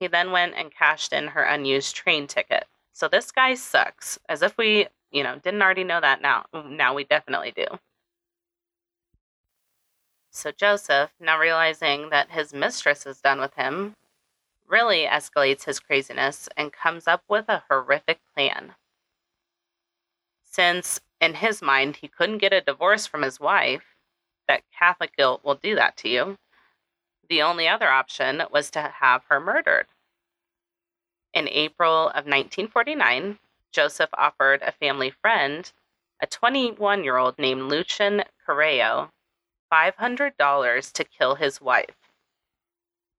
He 0.00 0.06
then 0.08 0.32
went 0.32 0.54
and 0.56 0.74
cashed 0.74 1.12
in 1.12 1.28
her 1.28 1.42
unused 1.42 1.94
train 1.94 2.26
ticket. 2.26 2.66
So 2.92 3.08
this 3.08 3.30
guy 3.30 3.54
sucks, 3.54 4.18
as 4.28 4.42
if 4.42 4.56
we 4.58 4.88
you 5.12 5.22
know, 5.22 5.36
didn't 5.36 5.62
already 5.62 5.84
know 5.84 6.00
that 6.00 6.22
now. 6.22 6.46
Now 6.52 6.94
we 6.94 7.04
definitely 7.04 7.52
do. 7.54 7.66
So 10.30 10.50
Joseph, 10.50 11.10
now 11.20 11.38
realizing 11.38 12.08
that 12.08 12.30
his 12.30 12.54
mistress 12.54 13.04
is 13.04 13.20
done 13.20 13.38
with 13.38 13.54
him, 13.54 13.94
really 14.66 15.04
escalates 15.04 15.64
his 15.64 15.78
craziness 15.78 16.48
and 16.56 16.72
comes 16.72 17.06
up 17.06 17.22
with 17.28 17.44
a 17.48 17.62
horrific 17.68 18.20
plan. 18.34 18.74
Since, 20.42 21.00
in 21.20 21.34
his 21.34 21.60
mind, 21.60 21.96
he 21.96 22.08
couldn't 22.08 22.38
get 22.38 22.54
a 22.54 22.62
divorce 22.62 23.06
from 23.06 23.22
his 23.22 23.38
wife, 23.38 23.91
that 24.52 24.64
Catholic 24.78 25.16
guilt 25.16 25.42
will 25.42 25.54
do 25.54 25.74
that 25.76 25.96
to 25.96 26.10
you, 26.10 26.36
the 27.30 27.40
only 27.40 27.66
other 27.66 27.88
option 27.88 28.42
was 28.50 28.70
to 28.70 28.82
have 29.00 29.24
her 29.30 29.40
murdered. 29.40 29.86
In 31.32 31.48
April 31.48 32.08
of 32.08 32.26
1949, 32.26 33.38
Joseph 33.72 34.10
offered 34.12 34.60
a 34.60 34.70
family 34.70 35.08
friend, 35.08 35.72
a 36.20 36.26
21 36.26 37.02
year 37.02 37.16
old 37.16 37.38
named 37.38 37.62
Lucian 37.62 38.24
Carreo, 38.46 39.08
$500 39.72 40.92
to 40.92 41.04
kill 41.04 41.36
his 41.36 41.58
wife. 41.58 41.96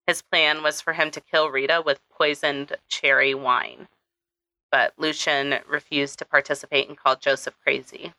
His 0.06 0.22
plan 0.22 0.62
was 0.62 0.82
for 0.82 0.94
him 0.94 1.10
to 1.10 1.22
kill 1.22 1.50
Rita 1.50 1.82
with 1.84 2.08
poisoned 2.12 2.76
cherry 2.88 3.34
wine, 3.34 3.88
but 4.70 4.94
Lucian 4.98 5.62
refused 5.68 6.20
to 6.20 6.26
participate 6.26 6.88
and 6.88 6.96
called 6.96 7.22
Joseph 7.22 7.56
crazy. 7.64 8.14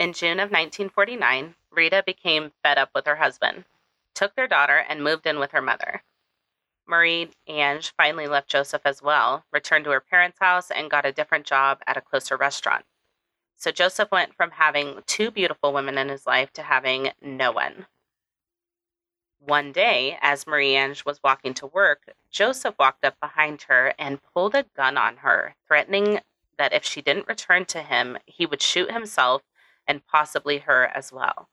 In 0.00 0.14
June 0.14 0.40
of 0.40 0.50
1949, 0.50 1.56
Rita 1.70 2.02
became 2.06 2.52
fed 2.62 2.78
up 2.78 2.88
with 2.94 3.04
her 3.04 3.16
husband, 3.16 3.66
took 4.14 4.34
their 4.34 4.48
daughter, 4.48 4.78
and 4.78 5.04
moved 5.04 5.26
in 5.26 5.38
with 5.38 5.50
her 5.50 5.60
mother. 5.60 6.02
Marie 6.86 7.28
Ange 7.46 7.92
finally 7.98 8.26
left 8.26 8.48
Joseph 8.48 8.80
as 8.86 9.02
well, 9.02 9.44
returned 9.52 9.84
to 9.84 9.90
her 9.90 10.00
parents' 10.00 10.38
house, 10.40 10.70
and 10.70 10.90
got 10.90 11.04
a 11.04 11.12
different 11.12 11.44
job 11.44 11.80
at 11.86 11.98
a 11.98 12.00
closer 12.00 12.38
restaurant. 12.38 12.86
So 13.58 13.70
Joseph 13.70 14.10
went 14.10 14.34
from 14.34 14.52
having 14.52 15.02
two 15.06 15.30
beautiful 15.30 15.70
women 15.70 15.98
in 15.98 16.08
his 16.08 16.26
life 16.26 16.50
to 16.54 16.62
having 16.62 17.10
no 17.20 17.52
one. 17.52 17.84
One 19.38 19.70
day, 19.70 20.16
as 20.22 20.46
Marie 20.46 20.76
Ange 20.76 21.04
was 21.04 21.22
walking 21.22 21.52
to 21.54 21.66
work, 21.66 22.14
Joseph 22.30 22.74
walked 22.78 23.04
up 23.04 23.20
behind 23.20 23.66
her 23.68 23.92
and 23.98 24.22
pulled 24.32 24.54
a 24.54 24.64
gun 24.74 24.96
on 24.96 25.18
her, 25.18 25.56
threatening 25.68 26.20
that 26.56 26.72
if 26.72 26.86
she 26.86 27.02
didn't 27.02 27.28
return 27.28 27.66
to 27.66 27.82
him, 27.82 28.16
he 28.24 28.46
would 28.46 28.62
shoot 28.62 28.90
himself 28.90 29.42
and 29.86 30.06
possibly 30.06 30.58
her 30.58 30.86
as 30.86 31.12
well. 31.12 31.48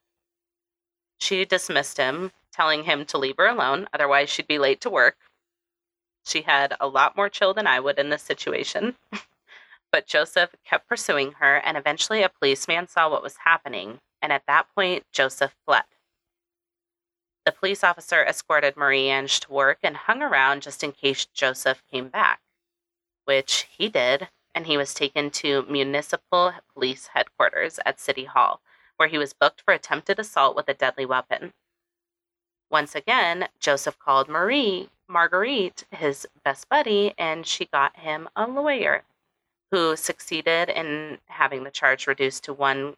She 1.20 1.46
dismissed 1.46 1.98
him, 1.98 2.32
telling 2.52 2.84
him 2.84 3.06
to 3.06 3.18
leave 3.18 3.38
her 3.38 3.48
alone, 3.48 3.88
otherwise, 3.94 4.30
she'd 4.30 4.48
be 4.48 4.60
late 4.60 4.82
to 4.82 4.90
work. 4.90 5.18
She 6.26 6.42
had 6.42 6.76
a 6.80 6.88
lot 6.88 7.16
more 7.16 7.30
chill 7.30 7.54
than 7.54 7.68
I 7.68 7.80
would 7.80 7.98
in 7.98 8.10
this 8.10 8.24
situation. 8.24 8.96
but 9.92 10.06
Joseph 10.06 10.56
kept 10.66 10.88
pursuing 10.88 11.34
her, 11.34 11.58
and 11.58 11.78
eventually 11.78 12.22
a 12.22 12.30
policeman 12.30 12.88
saw 12.88 13.10
what 13.10 13.24
was 13.24 13.38
happening, 13.46 14.00
and 14.22 14.32
at 14.32 14.46
that 14.48 14.68
point, 14.76 15.04
Joseph 15.12 15.56
fled. 15.66 15.86
The 17.46 17.52
police 17.54 17.84
officer 17.84 18.24
escorted 18.26 18.76
Marie 18.76 19.10
Ange 19.10 19.40
to 19.40 19.52
work 19.52 19.80
and 19.82 19.96
hung 19.96 20.22
around 20.22 20.64
just 20.64 20.84
in 20.84 20.92
case 20.92 21.26
Joseph 21.26 21.82
came 21.90 22.10
back, 22.10 22.42
which 23.24 23.68
he 23.72 23.88
did, 23.88 24.28
and 24.56 24.68
he 24.68 24.78
was 24.78 24.94
taken 24.94 25.30
to 25.32 25.66
municipal 25.70 26.54
police 26.74 27.08
headquarters 27.14 27.80
at 27.86 28.00
City 28.00 28.26
Hall, 28.26 28.62
where 28.98 29.10
he 29.10 29.18
was 29.18 29.34
booked 29.34 29.62
for 29.62 29.74
attempted 29.74 30.20
assault 30.20 30.56
with 30.56 30.68
a 30.68 30.74
deadly 30.74 31.06
weapon. 31.06 31.54
Once 32.70 32.96
again, 32.96 33.48
Joseph 33.60 33.98
called 34.00 34.28
Marie, 34.28 34.90
Marguerite, 35.08 35.86
his 35.92 36.28
best 36.44 36.68
buddy, 36.70 37.14
and 37.18 37.48
she 37.48 37.66
got 37.66 37.98
him 37.98 38.28
a 38.36 38.46
lawyer 38.46 39.04
who 39.72 39.96
succeeded 39.96 40.70
in 40.70 41.20
having 41.28 41.64
the 41.64 41.72
charge 41.72 42.08
reduced 42.08 42.44
to 42.44 42.54
one 42.54 42.96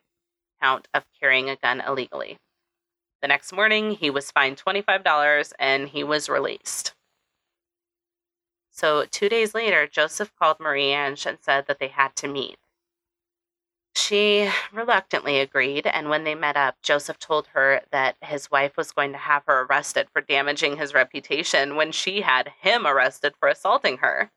count 0.62 0.88
of 0.94 1.04
carrying 1.20 1.50
a 1.50 1.56
gun 1.56 1.82
illegally. 1.82 2.38
The 3.22 3.28
next 3.28 3.52
morning, 3.52 3.92
he 3.92 4.10
was 4.10 4.32
fined 4.32 4.62
$25 4.64 5.54
and 5.60 5.90
he 5.90 6.04
was 6.04 6.30
released. 6.30 6.94
So, 8.80 9.04
two 9.04 9.28
days 9.28 9.54
later, 9.54 9.88
Joseph 9.88 10.32
called 10.40 10.62
Marie 10.62 10.94
Ange 10.94 11.26
and 11.26 11.38
said 11.42 11.68
that 11.68 11.80
they 11.80 11.90
had 11.90 12.16
to 12.16 12.30
meet. 12.30 12.56
She 13.94 14.50
reluctantly 14.72 15.42
agreed, 15.42 15.86
and 15.86 16.10
when 16.10 16.24
they 16.24 16.34
met 16.34 16.56
up, 16.56 16.78
Joseph 16.82 17.20
told 17.20 17.48
her 17.48 17.82
that 17.92 18.16
his 18.22 18.50
wife 18.50 18.78
was 18.78 18.94
going 18.94 19.12
to 19.12 19.18
have 19.18 19.44
her 19.48 19.64
arrested 19.70 20.08
for 20.14 20.22
damaging 20.22 20.78
his 20.78 20.94
reputation 20.94 21.76
when 21.76 21.92
she 21.92 22.22
had 22.22 22.54
him 22.62 22.88
arrested 22.88 23.34
for 23.38 23.50
assaulting 23.50 23.98
her. 23.98 24.32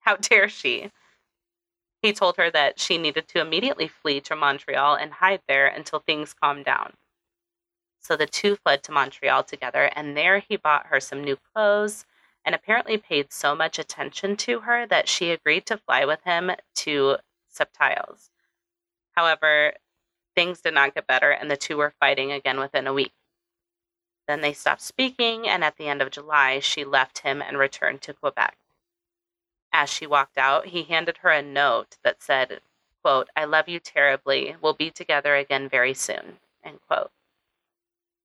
How 0.00 0.16
dare 0.16 0.50
she? 0.50 0.90
He 2.02 2.12
told 2.12 2.36
her 2.36 2.50
that 2.50 2.78
she 2.78 2.98
needed 2.98 3.28
to 3.28 3.40
immediately 3.40 3.88
flee 3.88 4.20
to 4.22 4.36
Montreal 4.36 4.96
and 4.96 5.10
hide 5.10 5.40
there 5.48 5.68
until 5.68 6.00
things 6.00 6.34
calmed 6.34 6.66
down. 6.66 6.92
So 7.98 8.14
the 8.14 8.26
two 8.26 8.56
fled 8.56 8.82
to 8.82 8.92
Montreal 8.92 9.44
together, 9.44 9.90
and 9.96 10.14
there 10.14 10.40
he 10.40 10.56
bought 10.56 10.88
her 10.88 11.00
some 11.00 11.24
new 11.24 11.38
clothes 11.54 12.04
and 12.50 12.54
apparently 12.56 12.98
paid 12.98 13.32
so 13.32 13.54
much 13.54 13.78
attention 13.78 14.34
to 14.34 14.58
her 14.58 14.84
that 14.84 15.08
she 15.08 15.30
agreed 15.30 15.64
to 15.64 15.76
fly 15.76 16.04
with 16.04 16.20
him 16.24 16.50
to 16.74 17.16
Sept-Îles. 17.48 18.30
However, 19.12 19.74
things 20.34 20.60
did 20.60 20.74
not 20.74 20.96
get 20.96 21.06
better, 21.06 21.30
and 21.30 21.48
the 21.48 21.56
two 21.56 21.76
were 21.76 21.94
fighting 22.00 22.32
again 22.32 22.58
within 22.58 22.88
a 22.88 22.92
week. 22.92 23.12
Then 24.26 24.40
they 24.40 24.52
stopped 24.52 24.82
speaking, 24.82 25.46
and 25.46 25.62
at 25.62 25.76
the 25.76 25.86
end 25.86 26.02
of 26.02 26.10
July, 26.10 26.58
she 26.58 26.84
left 26.84 27.20
him 27.20 27.40
and 27.40 27.56
returned 27.56 28.02
to 28.02 28.14
Quebec. 28.14 28.56
As 29.72 29.88
she 29.88 30.08
walked 30.08 30.36
out, 30.36 30.66
he 30.66 30.82
handed 30.82 31.18
her 31.18 31.30
a 31.30 31.42
note 31.42 31.98
that 32.02 32.20
said, 32.20 32.58
quote, 33.00 33.28
I 33.36 33.44
love 33.44 33.68
you 33.68 33.78
terribly. 33.78 34.56
We'll 34.60 34.74
be 34.74 34.90
together 34.90 35.36
again 35.36 35.68
very 35.68 35.94
soon, 35.94 36.38
end 36.64 36.80
quote. 36.88 37.12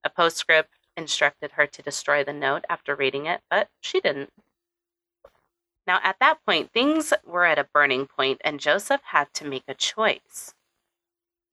A 0.04 0.10
postscript 0.10 0.75
instructed 0.98 1.54
her 1.54 1.68
to 1.68 1.82
destroy 1.82 2.24
the 2.24 2.34
note 2.34 2.66
after 2.70 2.96
reading 2.96 3.26
it, 3.26 3.42
but 3.50 3.70
she 3.82 4.00
didn't. 4.00 4.32
Now, 5.88 6.00
at 6.04 6.18
that 6.20 6.44
point, 6.46 6.72
things 6.72 7.14
were 7.26 7.46
at 7.46 7.60
a 7.60 7.68
burning 7.74 8.08
point, 8.08 8.42
and 8.44 8.60
Joseph 8.60 9.02
had 9.04 9.34
to 9.36 9.46
make 9.46 9.66
a 9.68 9.76
choice. 9.76 10.56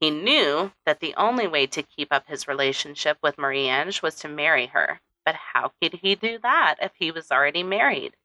He 0.00 0.10
knew 0.10 0.72
that 0.86 1.00
the 1.00 1.14
only 1.16 1.46
way 1.46 1.66
to 1.68 1.82
keep 1.82 2.08
up 2.10 2.26
his 2.26 2.48
relationship 2.48 3.18
with 3.22 3.38
Marie 3.38 3.68
Ange 3.68 4.02
was 4.02 4.16
to 4.16 4.28
marry 4.28 4.66
her, 4.66 5.00
but 5.24 5.34
how 5.34 5.72
could 5.80 5.94
he 5.94 6.14
do 6.14 6.38
that 6.42 6.76
if 6.80 6.92
he 6.94 7.10
was 7.10 7.30
already 7.30 7.62
married? 7.62 8.16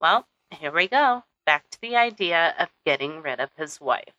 Well, 0.00 0.26
here 0.50 0.72
we 0.72 0.88
go, 0.88 1.24
back 1.46 1.68
to 1.70 1.80
the 1.80 1.96
idea 1.96 2.54
of 2.58 2.70
getting 2.84 3.22
rid 3.22 3.40
of 3.40 3.50
his 3.56 3.80
wife. 3.80 4.14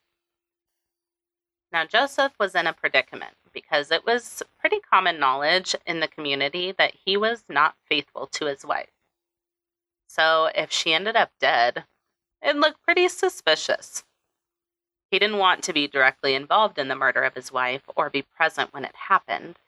Now, 1.71 1.85
Joseph 1.85 2.33
was 2.39 2.53
in 2.53 2.67
a 2.67 2.73
predicament 2.73 3.35
because 3.53 3.91
it 3.91 4.05
was 4.05 4.43
pretty 4.59 4.79
common 4.79 5.19
knowledge 5.19 5.75
in 5.85 5.99
the 5.99 6.07
community 6.07 6.71
that 6.73 6.93
he 7.05 7.17
was 7.17 7.43
not 7.49 7.75
faithful 7.87 8.27
to 8.27 8.45
his 8.45 8.65
wife. 8.65 8.91
So, 10.07 10.51
if 10.53 10.71
she 10.71 10.93
ended 10.93 11.15
up 11.15 11.31
dead, 11.39 11.85
it 12.41 12.55
looked 12.55 12.83
pretty 12.83 13.07
suspicious. 13.07 14.03
He 15.09 15.19
didn't 15.19 15.37
want 15.37 15.63
to 15.63 15.73
be 15.73 15.87
directly 15.87 16.33
involved 16.35 16.79
in 16.79 16.87
the 16.87 16.95
murder 16.95 17.23
of 17.23 17.35
his 17.35 17.51
wife 17.51 17.83
or 17.95 18.09
be 18.09 18.21
present 18.21 18.73
when 18.73 18.85
it 18.85 18.95
happened, 18.95 19.59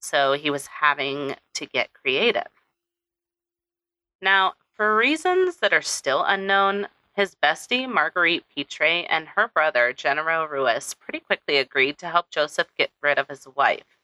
so 0.00 0.34
he 0.34 0.50
was 0.50 0.66
having 0.66 1.36
to 1.54 1.66
get 1.66 1.92
creative. 1.92 2.50
Now, 4.20 4.54
for 4.74 4.96
reasons 4.96 5.58
that 5.58 5.72
are 5.72 5.82
still 5.82 6.22
unknown, 6.24 6.88
his 7.16 7.34
bestie, 7.34 7.88
Marguerite 7.88 8.44
Pitre, 8.54 9.06
and 9.08 9.28
her 9.28 9.48
brother, 9.48 9.92
Genaro 9.92 10.48
Ruest, 10.48 11.00
pretty 11.00 11.20
quickly 11.20 11.56
agreed 11.56 11.98
to 11.98 12.10
help 12.10 12.30
Joseph 12.30 12.68
get 12.76 12.90
rid 13.02 13.18
of 13.18 13.28
his 13.28 13.48
wife. 13.56 13.98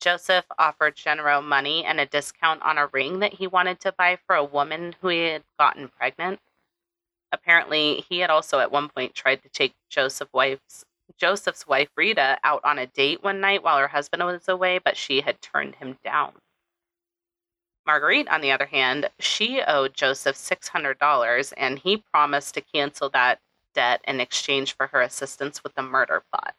Joseph 0.00 0.44
offered 0.58 0.96
Genaro 0.96 1.42
money 1.42 1.84
and 1.84 2.00
a 2.00 2.06
discount 2.06 2.62
on 2.62 2.78
a 2.78 2.88
ring 2.88 3.20
that 3.20 3.34
he 3.34 3.46
wanted 3.46 3.80
to 3.80 3.92
buy 3.92 4.18
for 4.26 4.36
a 4.36 4.44
woman 4.44 4.94
who 5.00 5.08
he 5.08 5.20
had 5.24 5.44
gotten 5.58 5.88
pregnant. 5.88 6.40
Apparently, 7.32 8.04
he 8.08 8.20
had 8.20 8.30
also 8.30 8.58
at 8.60 8.72
one 8.72 8.88
point 8.88 9.14
tried 9.14 9.42
to 9.42 9.48
take 9.48 9.74
Joseph's 9.88 10.32
wife's 10.32 10.84
Joseph's 11.16 11.66
wife 11.66 11.88
Rita 11.96 12.38
out 12.44 12.60
on 12.64 12.78
a 12.78 12.86
date 12.86 13.22
one 13.22 13.40
night 13.40 13.62
while 13.62 13.78
her 13.78 13.88
husband 13.88 14.22
was 14.24 14.48
away, 14.48 14.78
but 14.78 14.96
she 14.96 15.22
had 15.22 15.40
turned 15.40 15.76
him 15.76 15.98
down. 16.04 16.32
Marguerite, 17.88 18.28
on 18.28 18.42
the 18.42 18.52
other 18.52 18.66
hand, 18.66 19.08
she 19.18 19.62
owed 19.66 19.94
Joseph 19.94 20.36
$600 20.36 21.54
and 21.56 21.78
he 21.78 22.04
promised 22.12 22.52
to 22.52 22.60
cancel 22.60 23.08
that 23.08 23.40
debt 23.74 24.02
in 24.06 24.20
exchange 24.20 24.76
for 24.76 24.88
her 24.88 25.00
assistance 25.00 25.64
with 25.64 25.74
the 25.74 25.82
murder 25.82 26.22
plot. 26.30 26.54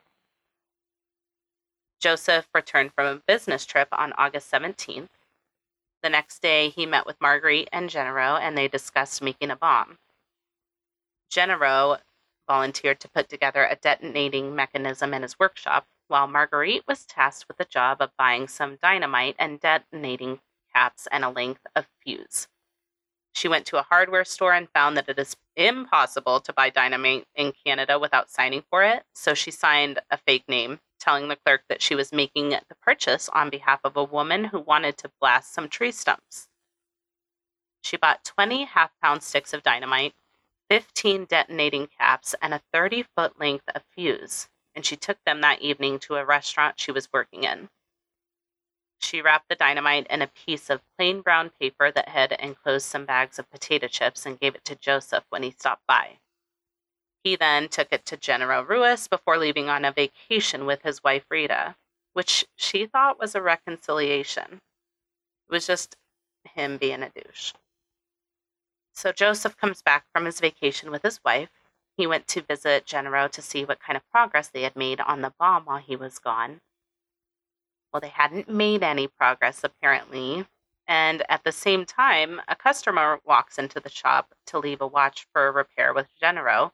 Joseph 1.99 2.47
returned 2.55 2.93
from 2.95 3.05
a 3.05 3.21
business 3.27 3.63
trip 3.63 3.89
on 3.91 4.11
August 4.13 4.49
17th. 4.51 5.09
The 6.01 6.09
next 6.09 6.41
day, 6.41 6.69
he 6.69 6.87
met 6.87 7.05
with 7.05 7.21
Marguerite 7.21 7.69
and 7.71 7.91
Genaro 7.91 8.39
and 8.39 8.57
they 8.57 8.67
discussed 8.67 9.21
making 9.21 9.51
a 9.51 9.55
bomb. 9.55 9.99
Genaro 11.31 11.99
volunteered 12.47 12.99
to 13.01 13.09
put 13.09 13.29
together 13.29 13.65
a 13.65 13.75
detonating 13.75 14.55
mechanism 14.55 15.13
in 15.13 15.21
his 15.21 15.37
workshop, 15.37 15.85
while 16.07 16.25
Marguerite 16.25 16.87
was 16.87 17.05
tasked 17.05 17.47
with 17.47 17.57
the 17.57 17.65
job 17.65 18.01
of 18.01 18.17
buying 18.17 18.47
some 18.47 18.79
dynamite 18.81 19.35
and 19.37 19.59
detonating 19.59 20.39
caps, 20.79 21.07
and 21.11 21.25
a 21.25 21.29
length 21.29 21.65
of 21.75 21.85
fuse. 22.01 22.47
She 23.33 23.47
went 23.47 23.65
to 23.67 23.77
a 23.77 23.83
hardware 23.83 24.25
store 24.25 24.53
and 24.53 24.69
found 24.73 24.95
that 24.97 25.09
it 25.09 25.19
is 25.19 25.35
impossible 25.55 26.39
to 26.41 26.53
buy 26.53 26.69
dynamite 26.69 27.25
in 27.35 27.53
Canada 27.65 27.99
without 27.99 28.29
signing 28.29 28.63
for 28.69 28.83
it, 28.83 29.03
so 29.13 29.33
she 29.33 29.51
signed 29.51 29.99
a 30.09 30.17
fake 30.17 30.45
name, 30.47 30.79
telling 30.99 31.27
the 31.27 31.35
clerk 31.35 31.61
that 31.69 31.81
she 31.81 31.95
was 31.95 32.13
making 32.13 32.49
the 32.49 32.75
purchase 32.81 33.29
on 33.29 33.49
behalf 33.49 33.79
of 33.83 33.97
a 33.97 34.03
woman 34.03 34.45
who 34.45 34.59
wanted 34.59 34.97
to 34.97 35.11
blast 35.19 35.53
some 35.53 35.67
tree 35.67 35.91
stumps. 35.91 36.47
She 37.81 37.97
bought 37.97 38.23
20 38.23 38.65
half 38.65 38.91
pound 39.01 39.21
sticks 39.23 39.53
of 39.53 39.63
dynamite, 39.63 40.13
15 40.69 41.25
detonating 41.25 41.87
caps, 41.87 42.35
and 42.41 42.53
a 42.53 42.61
30 42.73 43.05
foot 43.15 43.39
length 43.39 43.69
of 43.75 43.83
fuse, 43.95 44.47
and 44.75 44.85
she 44.85 44.95
took 44.95 45.17
them 45.25 45.41
that 45.41 45.61
evening 45.61 45.99
to 45.99 46.15
a 46.15 46.25
restaurant 46.25 46.79
she 46.79 46.91
was 46.91 47.09
working 47.13 47.43
in. 47.43 47.69
She 48.99 49.21
wrapped 49.21 49.49
the 49.49 49.55
dynamite 49.55 50.07
in 50.07 50.21
a 50.21 50.27
piece 50.27 50.69
of 50.69 50.81
plain 50.97 51.21
brown 51.21 51.51
paper 51.59 51.91
that 51.91 52.09
had 52.09 52.33
enclosed 52.33 52.85
some 52.85 53.05
bags 53.05 53.39
of 53.39 53.49
potato 53.49 53.87
chips 53.87 54.25
and 54.25 54.39
gave 54.39 54.55
it 54.55 54.65
to 54.65 54.75
Joseph 54.75 55.23
when 55.29 55.41
he 55.41 55.51
stopped 55.51 55.87
by. 55.87 56.19
He 57.23 57.35
then 57.35 57.69
took 57.69 57.89
it 57.91 58.05
to 58.05 58.17
Genero 58.17 58.67
Ruest 58.67 59.09
before 59.09 59.37
leaving 59.37 59.69
on 59.69 59.83
a 59.83 59.91
vacation 59.91 60.65
with 60.65 60.83
his 60.83 61.03
wife 61.03 61.25
Rita, 61.29 61.75
which 62.13 62.45
she 62.55 62.85
thought 62.85 63.19
was 63.19 63.35
a 63.35 63.41
reconciliation. 63.41 64.61
It 65.49 65.51
was 65.51 65.67
just 65.67 65.95
him 66.43 66.77
being 66.77 67.03
a 67.03 67.09
douche. 67.09 67.53
So 68.93 69.11
Joseph 69.11 69.57
comes 69.57 69.81
back 69.81 70.05
from 70.11 70.25
his 70.25 70.39
vacation 70.39 70.91
with 70.91 71.03
his 71.03 71.19
wife. 71.23 71.49
He 71.97 72.07
went 72.07 72.27
to 72.27 72.41
visit 72.41 72.85
Genero 72.85 73.29
to 73.31 73.41
see 73.41 73.65
what 73.65 73.79
kind 73.79 73.97
of 73.97 74.09
progress 74.11 74.49
they 74.49 74.63
had 74.63 74.75
made 74.75 74.99
on 75.01 75.21
the 75.21 75.33
bomb 75.39 75.65
while 75.65 75.77
he 75.77 75.95
was 75.95 76.19
gone. 76.19 76.61
Well, 77.93 78.01
they 78.01 78.09
hadn't 78.09 78.49
made 78.49 78.83
any 78.83 79.07
progress, 79.07 79.63
apparently. 79.63 80.45
And 80.87 81.23
at 81.29 81.43
the 81.43 81.51
same 81.51 81.85
time, 81.85 82.41
a 82.47 82.55
customer 82.55 83.19
walks 83.25 83.57
into 83.59 83.79
the 83.79 83.89
shop 83.89 84.33
to 84.47 84.59
leave 84.59 84.81
a 84.81 84.87
watch 84.87 85.27
for 85.31 85.51
repair 85.51 85.93
with 85.93 86.07
Genero. 86.21 86.71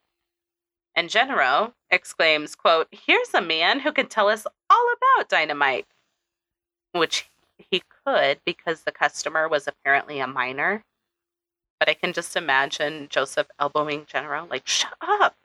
And 0.95 1.10
Genero 1.10 1.74
exclaims, 1.89 2.55
quote, 2.55 2.88
Here's 2.91 3.34
a 3.34 3.41
man 3.41 3.81
who 3.81 3.91
can 3.91 4.07
tell 4.07 4.29
us 4.29 4.48
all 4.69 4.88
about 4.93 5.29
dynamite. 5.29 5.88
Which 6.93 7.29
he 7.57 7.84
could 8.05 8.39
because 8.45 8.84
the 8.84 8.91
customer 8.91 9.48
was 9.48 9.67
apparently 9.67 10.19
a 10.19 10.27
minor. 10.27 10.84
But 11.79 11.89
I 11.89 11.93
can 11.93 12.13
just 12.13 12.38
imagine 12.38 13.07
Joseph 13.10 13.48
elbowing 13.60 14.05
Genero, 14.05 14.50
like, 14.50 14.65
shut 14.67 14.93
up. 15.01 15.36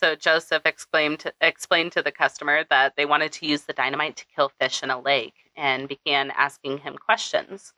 So 0.00 0.14
Joseph 0.16 0.62
explained 0.64 1.20
to, 1.20 1.32
explained 1.40 1.92
to 1.92 2.02
the 2.02 2.10
customer 2.10 2.64
that 2.70 2.94
they 2.96 3.04
wanted 3.04 3.32
to 3.32 3.46
use 3.46 3.62
the 3.62 3.72
dynamite 3.74 4.16
to 4.16 4.24
kill 4.34 4.50
fish 4.60 4.82
in 4.82 4.90
a 4.90 5.00
lake 5.00 5.34
and 5.56 5.88
began 5.88 6.30
asking 6.30 6.78
him 6.78 6.96
questions. 6.96 7.74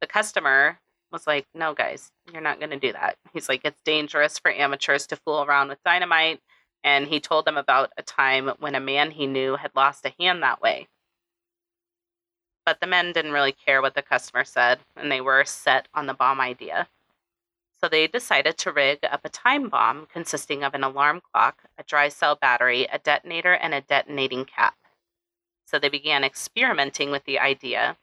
The 0.00 0.06
customer 0.06 0.78
was 1.10 1.26
like, 1.26 1.46
no, 1.54 1.74
guys, 1.74 2.12
you're 2.32 2.42
not 2.42 2.60
going 2.60 2.70
to 2.70 2.78
do 2.78 2.92
that. 2.92 3.16
He's 3.32 3.48
like, 3.48 3.62
it's 3.64 3.80
dangerous 3.84 4.38
for 4.38 4.52
amateurs 4.52 5.06
to 5.08 5.16
fool 5.16 5.42
around 5.42 5.68
with 5.68 5.82
dynamite. 5.84 6.40
And 6.84 7.06
he 7.06 7.18
told 7.18 7.46
them 7.46 7.56
about 7.56 7.90
a 7.96 8.02
time 8.02 8.52
when 8.58 8.74
a 8.74 8.80
man 8.80 9.10
he 9.10 9.26
knew 9.26 9.56
had 9.56 9.70
lost 9.74 10.04
a 10.04 10.14
hand 10.20 10.42
that 10.42 10.60
way. 10.60 10.86
But 12.66 12.80
the 12.80 12.86
men 12.86 13.12
didn't 13.12 13.32
really 13.32 13.52
care 13.52 13.82
what 13.82 13.94
the 13.94 14.02
customer 14.02 14.44
said, 14.44 14.78
and 14.96 15.10
they 15.10 15.20
were 15.20 15.44
set 15.44 15.88
on 15.94 16.06
the 16.06 16.14
bomb 16.14 16.40
idea. 16.40 16.88
So 17.80 17.88
they 17.88 18.06
decided 18.06 18.56
to 18.58 18.72
rig 18.72 19.00
up 19.02 19.24
a 19.24 19.28
time 19.28 19.68
bomb 19.68 20.06
consisting 20.06 20.62
of 20.62 20.74
an 20.74 20.84
alarm 20.84 21.20
clock, 21.32 21.64
a 21.76 21.82
dry 21.82 22.08
cell 22.08 22.34
battery, 22.34 22.84
a 22.84 22.98
detonator, 22.98 23.52
and 23.52 23.74
a 23.74 23.80
detonating 23.80 24.44
cap. 24.44 24.76
So 25.66 25.78
they 25.78 25.88
began 25.88 26.24
experimenting 26.24 27.10
with 27.10 27.24
the 27.24 27.38
idea, 27.38 27.96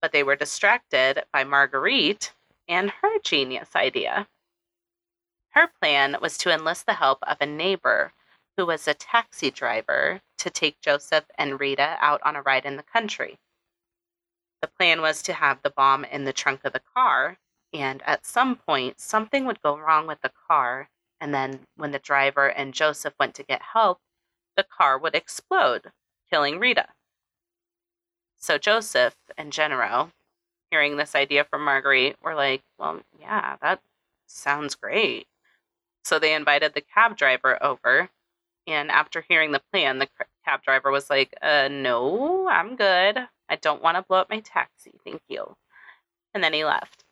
but 0.00 0.12
they 0.12 0.22
were 0.22 0.36
distracted 0.36 1.24
by 1.32 1.44
Marguerite 1.44 2.32
and 2.68 2.90
her 3.02 3.18
genius 3.22 3.70
idea. 3.74 4.28
Her 5.50 5.68
plan 5.80 6.16
was 6.22 6.38
to 6.38 6.52
enlist 6.52 6.86
the 6.86 6.94
help 6.94 7.18
of 7.22 7.38
a 7.40 7.46
neighbor 7.46 8.12
who 8.56 8.66
was 8.66 8.86
a 8.86 8.94
taxi 8.94 9.50
driver 9.50 10.20
to 10.38 10.50
take 10.50 10.80
Joseph 10.80 11.24
and 11.36 11.58
Rita 11.58 11.96
out 12.00 12.20
on 12.22 12.36
a 12.36 12.42
ride 12.42 12.64
in 12.64 12.76
the 12.76 12.82
country. 12.82 13.38
The 14.62 14.68
plan 14.68 15.00
was 15.00 15.22
to 15.22 15.32
have 15.32 15.62
the 15.62 15.70
bomb 15.70 16.04
in 16.04 16.24
the 16.24 16.32
trunk 16.32 16.60
of 16.64 16.72
the 16.72 16.82
car, 16.94 17.38
and 17.72 18.02
at 18.04 18.26
some 18.26 18.56
point, 18.56 19.00
something 19.00 19.44
would 19.44 19.62
go 19.62 19.78
wrong 19.78 20.06
with 20.06 20.20
the 20.22 20.32
car, 20.48 20.88
and 21.20 21.32
then 21.34 21.60
when 21.76 21.92
the 21.92 21.98
driver 21.98 22.48
and 22.48 22.74
Joseph 22.74 23.14
went 23.18 23.34
to 23.34 23.42
get 23.42 23.62
help, 23.74 23.98
the 24.56 24.64
car 24.64 24.98
would 24.98 25.14
explode, 25.14 25.92
killing 26.30 26.58
Rita. 26.58 26.88
So 28.38 28.58
Joseph 28.58 29.16
and 29.36 29.52
Genero, 29.52 30.12
hearing 30.70 30.96
this 30.96 31.14
idea 31.14 31.44
from 31.44 31.64
Marguerite, 31.64 32.16
were 32.22 32.34
like, 32.34 32.62
well, 32.78 33.00
yeah, 33.20 33.56
that 33.60 33.80
sounds 34.26 34.74
great. 34.74 35.26
So 36.04 36.18
they 36.18 36.34
invited 36.34 36.74
the 36.74 36.80
cab 36.80 37.16
driver 37.16 37.62
over. 37.62 38.10
And 38.66 38.90
after 38.90 39.24
hearing 39.28 39.52
the 39.52 39.62
plan, 39.72 39.98
the 39.98 40.08
cab 40.44 40.62
driver 40.62 40.90
was 40.90 41.10
like, 41.10 41.34
uh, 41.42 41.68
no, 41.70 42.48
I'm 42.48 42.76
good. 42.76 43.18
I 43.48 43.56
don't 43.56 43.82
want 43.82 43.96
to 43.96 44.02
blow 44.02 44.18
up 44.18 44.30
my 44.30 44.40
taxi. 44.40 44.92
Thank 45.04 45.22
you. 45.28 45.56
And 46.32 46.42
then 46.42 46.52
he 46.52 46.64
left. 46.64 47.04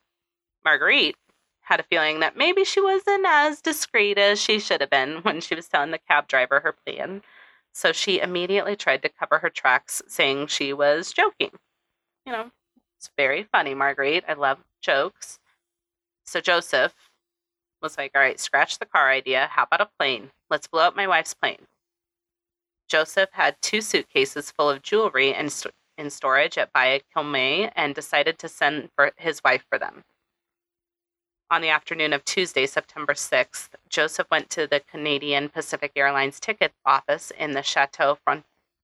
Marguerite 0.69 1.17
had 1.63 1.81
a 1.81 1.85
feeling 1.85 2.21
that 2.21 2.37
maybe 2.37 2.63
she 2.63 2.79
wasn't 2.79 3.25
as 3.27 3.63
discreet 3.63 4.19
as 4.19 4.39
she 4.39 4.59
should 4.59 4.83
have 4.83 4.91
been 4.91 5.17
when 5.23 5.41
she 5.41 5.55
was 5.55 5.67
telling 5.67 5.93
the 5.93 5.99
cab 5.99 6.29
driver 6.29 6.61
her 6.61 6.75
plan. 6.85 7.23
So 7.73 7.91
she 7.91 8.21
immediately 8.21 8.77
tried 8.77 9.01
to 9.01 9.09
cover 9.09 9.39
her 9.39 9.49
tracks, 9.49 10.03
saying 10.09 10.49
she 10.49 10.75
was 10.75 11.11
joking. 11.11 11.53
You 12.27 12.33
know, 12.33 12.51
it's 12.99 13.09
very 13.17 13.45
funny, 13.45 13.73
Marguerite. 13.73 14.25
I 14.29 14.35
love 14.35 14.59
jokes. 14.83 15.39
So 16.27 16.39
Joseph 16.39 16.93
was 17.81 17.97
like, 17.97 18.11
all 18.15 18.21
right, 18.21 18.39
scratch 18.39 18.79
the 18.79 18.85
car 18.85 19.11
idea. 19.11 19.49
How 19.51 19.63
about 19.63 19.81
a 19.81 19.89
plane? 19.99 20.33
Let's 20.51 20.67
blow 20.67 20.83
up 20.83 20.95
my 20.95 21.07
wife's 21.07 21.33
plane. 21.33 21.67
Joseph 22.89 23.31
had 23.33 23.57
two 23.63 23.81
suitcases 23.81 24.51
full 24.51 24.69
of 24.69 24.83
jewelry 24.83 25.33
and 25.33 25.51
st- 25.51 25.73
in 25.97 26.11
storage 26.11 26.59
at 26.59 26.75
Comeau 26.75 27.73
and 27.75 27.95
decided 27.95 28.39
to 28.41 28.51
send 28.51 28.91
for 28.95 29.13
his 29.17 29.43
wife 29.43 29.65
for 29.71 29.79
them. 29.79 30.05
On 31.51 31.63
the 31.63 31.71
afternoon 31.71 32.13
of 32.13 32.27
Tuesday, 32.27 32.67
September 32.67 33.15
6th, 33.15 33.71
Joseph 33.89 34.27
went 34.31 34.51
to 34.51 34.67
the 34.67 34.81
Canadian 34.81 35.49
Pacific 35.49 35.93
Airlines 35.97 36.39
ticket 36.39 36.75
office 36.85 37.31
in 37.31 37.53
the 37.53 37.63
Chateau 37.63 38.19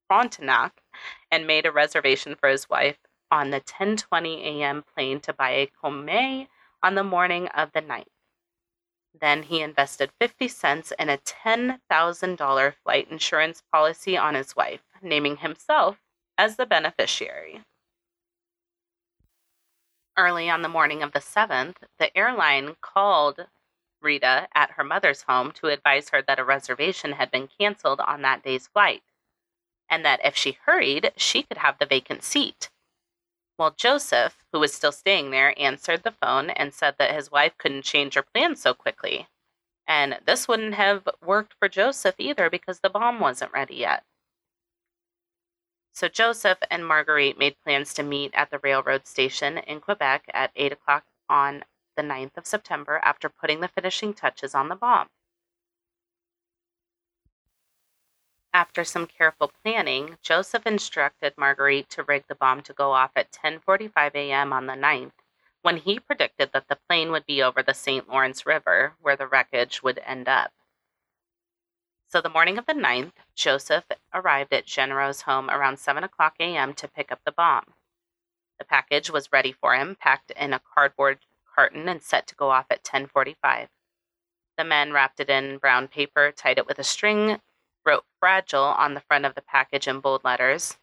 Frontenac 0.08 0.82
and 1.30 1.46
made 1.46 1.66
a 1.66 1.70
reservation 1.70 2.34
for 2.34 2.48
his 2.48 2.70
wife 2.70 2.96
on 3.30 3.50
the 3.50 3.60
10:20 3.60 4.42
a.m. 4.42 4.82
plane 4.82 5.20
to 5.20 5.34
Baie 5.34 5.68
Comeau 5.82 6.46
on 6.82 6.94
the 6.94 7.04
morning 7.04 7.48
of 7.48 7.70
the 7.72 7.82
9th. 7.82 8.06
Then 9.12 9.42
he 9.42 9.60
invested 9.60 10.12
50 10.18 10.48
cents 10.48 10.90
in 10.98 11.10
a 11.10 11.18
$10,000 11.18 12.74
flight 12.82 13.08
insurance 13.10 13.62
policy 13.70 14.16
on 14.16 14.34
his 14.34 14.56
wife, 14.56 14.84
naming 15.02 15.36
himself 15.36 15.98
as 16.38 16.56
the 16.56 16.64
beneficiary. 16.64 17.60
Early 20.16 20.48
on 20.48 20.62
the 20.62 20.68
morning 20.68 21.02
of 21.02 21.10
the 21.10 21.18
7th, 21.18 21.76
the 21.98 22.16
airline 22.16 22.76
called 22.80 23.46
Rita 24.00 24.48
at 24.54 24.72
her 24.72 24.84
mother's 24.84 25.22
home 25.22 25.50
to 25.52 25.66
advise 25.66 26.10
her 26.10 26.22
that 26.22 26.38
a 26.38 26.44
reservation 26.44 27.12
had 27.12 27.32
been 27.32 27.48
canceled 27.58 28.00
on 28.00 28.22
that 28.22 28.44
day's 28.44 28.68
flight, 28.68 29.02
and 29.88 30.04
that 30.04 30.24
if 30.24 30.36
she 30.36 30.58
hurried, 30.66 31.12
she 31.16 31.42
could 31.42 31.58
have 31.58 31.78
the 31.78 31.86
vacant 31.86 32.22
seat. 32.22 32.70
Well, 33.58 33.72
Joseph, 33.76 34.44
who 34.52 34.60
was 34.60 34.72
still 34.72 34.92
staying 34.92 35.30
there, 35.30 35.52
answered 35.58 36.04
the 36.04 36.12
phone 36.12 36.50
and 36.50 36.72
said 36.72 36.94
that 36.98 37.14
his 37.14 37.32
wife 37.32 37.58
couldn't 37.58 37.82
change 37.82 38.14
her 38.14 38.22
plans 38.22 38.60
so 38.60 38.72
quickly. 38.72 39.26
And 39.86 40.20
this 40.26 40.46
wouldn't 40.46 40.74
have 40.74 41.08
worked 41.24 41.54
for 41.58 41.68
Joseph 41.68 42.14
either 42.18 42.48
because 42.48 42.80
the 42.80 42.90
bomb 42.90 43.18
wasn't 43.18 43.52
ready 43.52 43.76
yet. 43.76 44.04
So 45.94 46.08
Joseph 46.08 46.58
and 46.72 46.84
Marguerite 46.84 47.38
made 47.38 47.62
plans 47.62 47.94
to 47.94 48.02
meet 48.02 48.34
at 48.34 48.50
the 48.50 48.58
railroad 48.58 49.06
station 49.06 49.58
in 49.58 49.80
Quebec 49.80 50.24
at 50.34 50.50
8 50.56 50.72
o'clock 50.72 51.04
on 51.28 51.64
the 51.96 52.02
9th 52.02 52.36
of 52.36 52.46
September 52.46 53.00
after 53.04 53.28
putting 53.28 53.60
the 53.60 53.68
finishing 53.68 54.12
touches 54.12 54.56
on 54.56 54.68
the 54.68 54.74
bomb. 54.74 55.08
After 58.52 58.82
some 58.82 59.06
careful 59.06 59.52
planning, 59.62 60.18
Joseph 60.20 60.66
instructed 60.66 61.34
Marguerite 61.36 61.90
to 61.90 62.02
rig 62.02 62.24
the 62.28 62.34
bomb 62.34 62.62
to 62.62 62.72
go 62.72 62.90
off 62.90 63.12
at 63.14 63.30
10:45 63.30 64.16
a.m. 64.16 64.52
on 64.52 64.66
the 64.66 64.74
9th, 64.74 65.12
when 65.62 65.76
he 65.76 66.00
predicted 66.00 66.50
that 66.52 66.66
the 66.68 66.78
plane 66.88 67.12
would 67.12 67.26
be 67.26 67.40
over 67.40 67.62
the 67.62 67.72
St. 67.72 68.08
Lawrence 68.08 68.44
River 68.44 68.94
where 69.00 69.16
the 69.16 69.28
wreckage 69.28 69.82
would 69.84 70.00
end 70.04 70.28
up. 70.28 70.52
So 72.14 72.20
the 72.20 72.28
morning 72.28 72.58
of 72.58 72.66
the 72.66 72.74
9th, 72.74 73.10
Joseph 73.34 73.86
arrived 74.14 74.52
at 74.52 74.66
Genero's 74.66 75.22
home 75.22 75.50
around 75.50 75.80
7 75.80 76.04
o'clock 76.04 76.36
a.m. 76.38 76.72
to 76.74 76.86
pick 76.86 77.10
up 77.10 77.18
the 77.26 77.32
bomb. 77.32 77.74
The 78.60 78.64
package 78.64 79.10
was 79.10 79.32
ready 79.32 79.50
for 79.50 79.74
him, 79.74 79.96
packed 79.98 80.30
in 80.30 80.52
a 80.52 80.60
cardboard 80.60 81.18
carton 81.52 81.88
and 81.88 82.00
set 82.00 82.28
to 82.28 82.36
go 82.36 82.50
off 82.50 82.66
at 82.70 82.84
10:45. 82.84 83.66
The 84.56 84.62
men 84.62 84.92
wrapped 84.92 85.18
it 85.18 85.28
in 85.28 85.58
brown 85.58 85.88
paper, 85.88 86.30
tied 86.30 86.58
it 86.58 86.68
with 86.68 86.78
a 86.78 86.84
string, 86.84 87.40
wrote 87.84 88.04
fragile 88.20 88.62
on 88.62 88.94
the 88.94 89.00
front 89.00 89.26
of 89.26 89.34
the 89.34 89.42
package 89.42 89.88
in 89.88 89.98
bold 89.98 90.22
letters. 90.22 90.78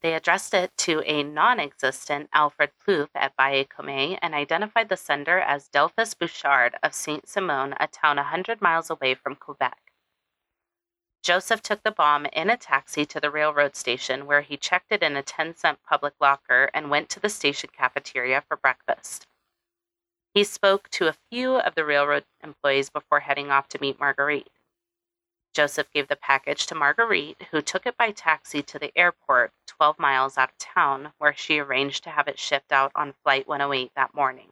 They 0.00 0.14
addressed 0.14 0.54
it 0.54 0.74
to 0.78 1.02
a 1.04 1.22
non-existent 1.22 2.30
Alfred 2.32 2.70
Plouffe 2.82 3.10
at 3.14 3.36
Baie 3.36 3.66
Comeau 3.66 4.18
and 4.22 4.34
identified 4.34 4.88
the 4.88 4.96
sender 4.96 5.40
as 5.40 5.68
Delphus 5.68 6.14
Bouchard 6.14 6.76
of 6.82 6.94
Saint 6.94 7.28
Simon, 7.28 7.74
a 7.78 7.86
town 7.86 8.18
a 8.18 8.22
hundred 8.22 8.62
miles 8.62 8.88
away 8.88 9.14
from 9.14 9.36
Quebec. 9.36 9.91
Joseph 11.22 11.62
took 11.62 11.84
the 11.84 11.92
bomb 11.92 12.26
in 12.32 12.50
a 12.50 12.56
taxi 12.56 13.06
to 13.06 13.20
the 13.20 13.30
railroad 13.30 13.76
station 13.76 14.26
where 14.26 14.40
he 14.40 14.56
checked 14.56 14.90
it 14.90 15.04
in 15.04 15.16
a 15.16 15.22
10 15.22 15.54
cent 15.54 15.78
public 15.88 16.14
locker 16.20 16.68
and 16.74 16.90
went 16.90 17.08
to 17.10 17.20
the 17.20 17.28
station 17.28 17.70
cafeteria 17.72 18.42
for 18.48 18.56
breakfast. 18.56 19.28
He 20.34 20.42
spoke 20.42 20.88
to 20.90 21.06
a 21.06 21.16
few 21.30 21.56
of 21.56 21.76
the 21.76 21.84
railroad 21.84 22.24
employees 22.42 22.90
before 22.90 23.20
heading 23.20 23.52
off 23.52 23.68
to 23.68 23.80
meet 23.80 24.00
Marguerite. 24.00 24.50
Joseph 25.54 25.92
gave 25.92 26.08
the 26.08 26.16
package 26.16 26.66
to 26.66 26.74
Marguerite, 26.74 27.48
who 27.50 27.60
took 27.60 27.86
it 27.86 27.96
by 27.96 28.10
taxi 28.10 28.62
to 28.62 28.78
the 28.78 28.92
airport 28.96 29.52
12 29.66 29.98
miles 29.98 30.38
out 30.38 30.50
of 30.50 30.58
town, 30.58 31.12
where 31.18 31.34
she 31.34 31.58
arranged 31.58 32.02
to 32.04 32.10
have 32.10 32.26
it 32.26 32.38
shipped 32.38 32.72
out 32.72 32.90
on 32.94 33.12
Flight 33.22 33.46
108 33.46 33.92
that 33.94 34.14
morning. 34.14 34.48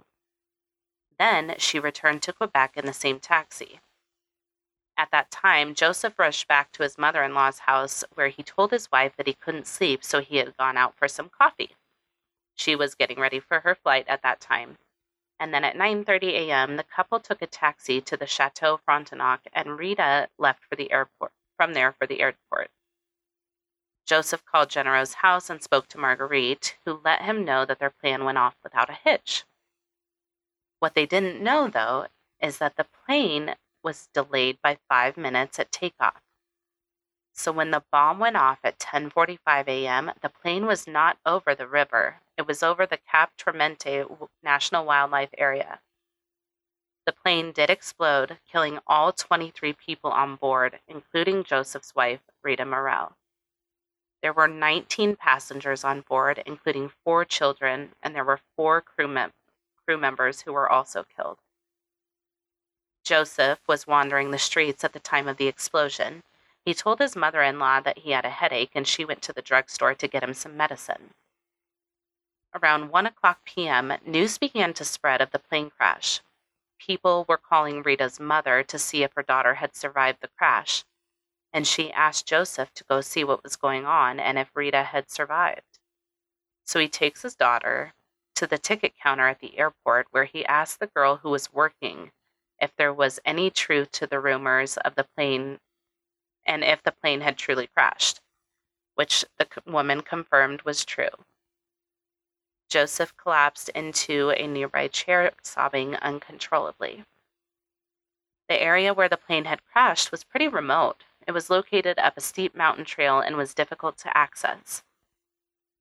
Then 1.18 1.54
she 1.58 1.80
returned 1.80 2.22
to 2.22 2.32
Quebec 2.32 2.76
in 2.76 2.86
the 2.86 2.92
same 2.92 3.18
taxi. 3.18 3.80
At 5.00 5.12
that 5.12 5.30
time, 5.30 5.74
Joseph 5.74 6.18
rushed 6.18 6.46
back 6.46 6.72
to 6.72 6.82
his 6.82 6.98
mother 6.98 7.22
in 7.22 7.32
law's 7.32 7.60
house, 7.60 8.04
where 8.12 8.28
he 8.28 8.42
told 8.42 8.70
his 8.70 8.92
wife 8.92 9.16
that 9.16 9.26
he 9.26 9.32
couldn't 9.32 9.66
sleep, 9.66 10.04
so 10.04 10.20
he 10.20 10.36
had 10.36 10.54
gone 10.58 10.76
out 10.76 10.94
for 10.94 11.08
some 11.08 11.30
coffee. 11.30 11.74
She 12.54 12.76
was 12.76 12.94
getting 12.94 13.18
ready 13.18 13.40
for 13.40 13.60
her 13.60 13.74
flight 13.74 14.06
at 14.08 14.20
that 14.20 14.40
time. 14.40 14.76
And 15.38 15.54
then 15.54 15.64
at 15.64 15.74
9:30 15.74 16.34
a.m., 16.34 16.76
the 16.76 16.84
couple 16.84 17.18
took 17.18 17.40
a 17.40 17.46
taxi 17.46 18.02
to 18.02 18.14
the 18.14 18.26
Chateau 18.26 18.76
Frontenac 18.76 19.48
and 19.54 19.78
Rita 19.78 20.28
left 20.36 20.66
for 20.66 20.76
the 20.76 20.92
airport 20.92 21.32
from 21.56 21.72
there 21.72 21.92
for 21.92 22.06
the 22.06 22.20
airport. 22.20 22.70
Joseph 24.04 24.44
called 24.44 24.68
Genero's 24.68 25.14
house 25.14 25.48
and 25.48 25.62
spoke 25.62 25.88
to 25.88 25.98
Marguerite, 25.98 26.76
who 26.84 27.00
let 27.02 27.22
him 27.22 27.46
know 27.46 27.64
that 27.64 27.78
their 27.78 27.88
plan 27.88 28.26
went 28.26 28.36
off 28.36 28.56
without 28.62 28.90
a 28.90 28.98
hitch. 29.02 29.46
What 30.78 30.92
they 30.92 31.06
didn't 31.06 31.42
know, 31.42 31.68
though, 31.68 32.08
is 32.38 32.58
that 32.58 32.76
the 32.76 32.84
plane 32.84 33.56
was 33.82 34.08
delayed 34.14 34.58
by 34.62 34.78
5 34.88 35.16
minutes 35.16 35.58
at 35.58 35.72
takeoff. 35.72 36.22
So 37.32 37.52
when 37.52 37.70
the 37.70 37.84
bomb 37.90 38.18
went 38.18 38.36
off 38.36 38.58
at 38.64 38.78
10:45 38.78 39.68
a.m., 39.68 40.12
the 40.20 40.28
plane 40.28 40.66
was 40.66 40.86
not 40.86 41.18
over 41.24 41.54
the 41.54 41.66
river. 41.66 42.20
It 42.36 42.46
was 42.46 42.62
over 42.62 42.86
the 42.86 42.98
Cap 42.98 43.32
Tourmente 43.38 44.04
National 44.42 44.84
Wildlife 44.84 45.30
Area. 45.38 45.80
The 47.06 47.12
plane 47.12 47.52
did 47.52 47.70
explode, 47.70 48.38
killing 48.46 48.78
all 48.86 49.12
23 49.12 49.72
people 49.72 50.10
on 50.10 50.36
board, 50.36 50.80
including 50.86 51.44
Joseph's 51.44 51.94
wife, 51.94 52.20
Rita 52.42 52.66
Morel. 52.66 53.16
There 54.22 54.34
were 54.34 54.46
19 54.46 55.16
passengers 55.16 55.82
on 55.82 56.02
board, 56.02 56.42
including 56.44 56.90
four 57.04 57.24
children, 57.24 57.94
and 58.02 58.14
there 58.14 58.24
were 58.24 58.40
four 58.54 58.82
crew, 58.82 59.08
mem- 59.08 59.32
crew 59.84 59.96
members 59.96 60.42
who 60.42 60.52
were 60.52 60.70
also 60.70 61.04
killed. 61.04 61.38
Joseph 63.02 63.60
was 63.66 63.86
wandering 63.86 64.30
the 64.30 64.38
streets 64.38 64.84
at 64.84 64.92
the 64.92 65.00
time 65.00 65.26
of 65.26 65.36
the 65.36 65.48
explosion. 65.48 66.22
He 66.64 66.74
told 66.74 66.98
his 66.98 67.16
mother 67.16 67.42
in 67.42 67.58
law 67.58 67.80
that 67.80 67.98
he 67.98 68.10
had 68.10 68.24
a 68.24 68.30
headache 68.30 68.72
and 68.74 68.86
she 68.86 69.04
went 69.04 69.22
to 69.22 69.32
the 69.32 69.42
drugstore 69.42 69.94
to 69.94 70.08
get 70.08 70.22
him 70.22 70.34
some 70.34 70.56
medicine. 70.56 71.14
Around 72.54 72.90
1 72.90 73.06
o'clock 73.06 73.44
p.m., 73.44 73.92
news 74.04 74.36
began 74.36 74.74
to 74.74 74.84
spread 74.84 75.20
of 75.20 75.30
the 75.30 75.38
plane 75.38 75.70
crash. 75.70 76.20
People 76.78 77.24
were 77.28 77.38
calling 77.38 77.82
Rita's 77.82 78.18
mother 78.18 78.62
to 78.64 78.78
see 78.78 79.02
if 79.02 79.12
her 79.14 79.22
daughter 79.22 79.54
had 79.54 79.74
survived 79.74 80.20
the 80.20 80.28
crash, 80.28 80.84
and 81.52 81.66
she 81.66 81.92
asked 81.92 82.26
Joseph 82.26 82.72
to 82.74 82.84
go 82.84 83.00
see 83.00 83.24
what 83.24 83.42
was 83.42 83.56
going 83.56 83.86
on 83.86 84.18
and 84.18 84.38
if 84.38 84.50
Rita 84.54 84.84
had 84.84 85.10
survived. 85.10 85.78
So 86.64 86.78
he 86.78 86.88
takes 86.88 87.22
his 87.22 87.34
daughter 87.34 87.94
to 88.34 88.46
the 88.46 88.58
ticket 88.58 88.94
counter 89.00 89.28
at 89.28 89.40
the 89.40 89.58
airport 89.58 90.08
where 90.10 90.24
he 90.24 90.44
asked 90.46 90.80
the 90.80 90.86
girl 90.86 91.16
who 91.16 91.30
was 91.30 91.52
working 91.52 92.10
if 92.60 92.74
there 92.76 92.92
was 92.92 93.20
any 93.24 93.50
truth 93.50 93.90
to 93.92 94.06
the 94.06 94.20
rumors 94.20 94.76
of 94.78 94.94
the 94.94 95.04
plane 95.04 95.58
and 96.46 96.64
if 96.64 96.82
the 96.82 96.92
plane 96.92 97.20
had 97.20 97.36
truly 97.36 97.66
crashed, 97.66 98.20
which 98.94 99.24
the 99.38 99.46
woman 99.66 100.02
confirmed 100.02 100.62
was 100.62 100.84
true. 100.84 101.10
Joseph 102.68 103.16
collapsed 103.16 103.68
into 103.70 104.30
a 104.30 104.46
nearby 104.46 104.88
chair, 104.88 105.32
sobbing 105.42 105.96
uncontrollably. 105.96 107.04
The 108.48 108.60
area 108.60 108.94
where 108.94 109.08
the 109.08 109.16
plane 109.16 109.44
had 109.44 109.64
crashed 109.64 110.10
was 110.10 110.24
pretty 110.24 110.48
remote. 110.48 111.04
It 111.26 111.32
was 111.32 111.50
located 111.50 111.98
up 111.98 112.16
a 112.16 112.20
steep 112.20 112.54
mountain 112.54 112.84
trail 112.84 113.20
and 113.20 113.36
was 113.36 113.54
difficult 113.54 113.96
to 113.98 114.16
access. 114.16 114.82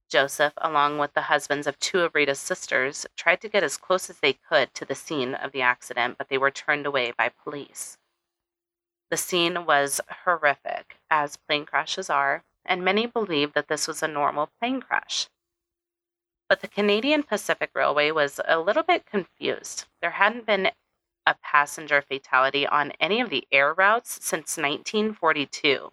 Joseph, 0.09 0.53
along 0.57 0.97
with 0.97 1.13
the 1.13 1.23
husbands 1.23 1.67
of 1.67 1.79
two 1.79 2.01
of 2.01 2.15
Rita's 2.15 2.39
sisters, 2.39 3.05
tried 3.15 3.41
to 3.41 3.49
get 3.49 3.63
as 3.63 3.77
close 3.77 4.09
as 4.09 4.19
they 4.19 4.33
could 4.33 4.73
to 4.73 4.83
the 4.83 4.95
scene 4.95 5.35
of 5.35 5.51
the 5.51 5.61
accident, 5.61 6.17
but 6.17 6.29
they 6.29 6.37
were 6.37 6.51
turned 6.51 6.85
away 6.85 7.13
by 7.15 7.29
police. 7.29 7.97
The 9.11 9.17
scene 9.17 9.65
was 9.65 10.01
horrific, 10.23 10.97
as 11.09 11.37
plane 11.37 11.65
crashes 11.65 12.09
are, 12.09 12.43
and 12.65 12.83
many 12.83 13.05
believed 13.05 13.53
that 13.53 13.67
this 13.67 13.87
was 13.87 14.03
a 14.03 14.07
normal 14.07 14.49
plane 14.59 14.81
crash. 14.81 15.27
But 16.47 16.61
the 16.61 16.67
Canadian 16.67 17.23
Pacific 17.23 17.69
Railway 17.75 18.09
was 18.09 18.39
a 18.45 18.59
little 18.59 18.83
bit 18.83 19.05
confused. 19.05 19.85
There 20.01 20.11
hadn't 20.11 20.47
been 20.47 20.71
a 21.25 21.35
passenger 21.43 22.01
fatality 22.01 22.65
on 22.65 22.93
any 22.99 23.21
of 23.21 23.29
the 23.29 23.47
air 23.51 23.73
routes 23.73 24.25
since 24.25 24.57
1942. 24.57 25.91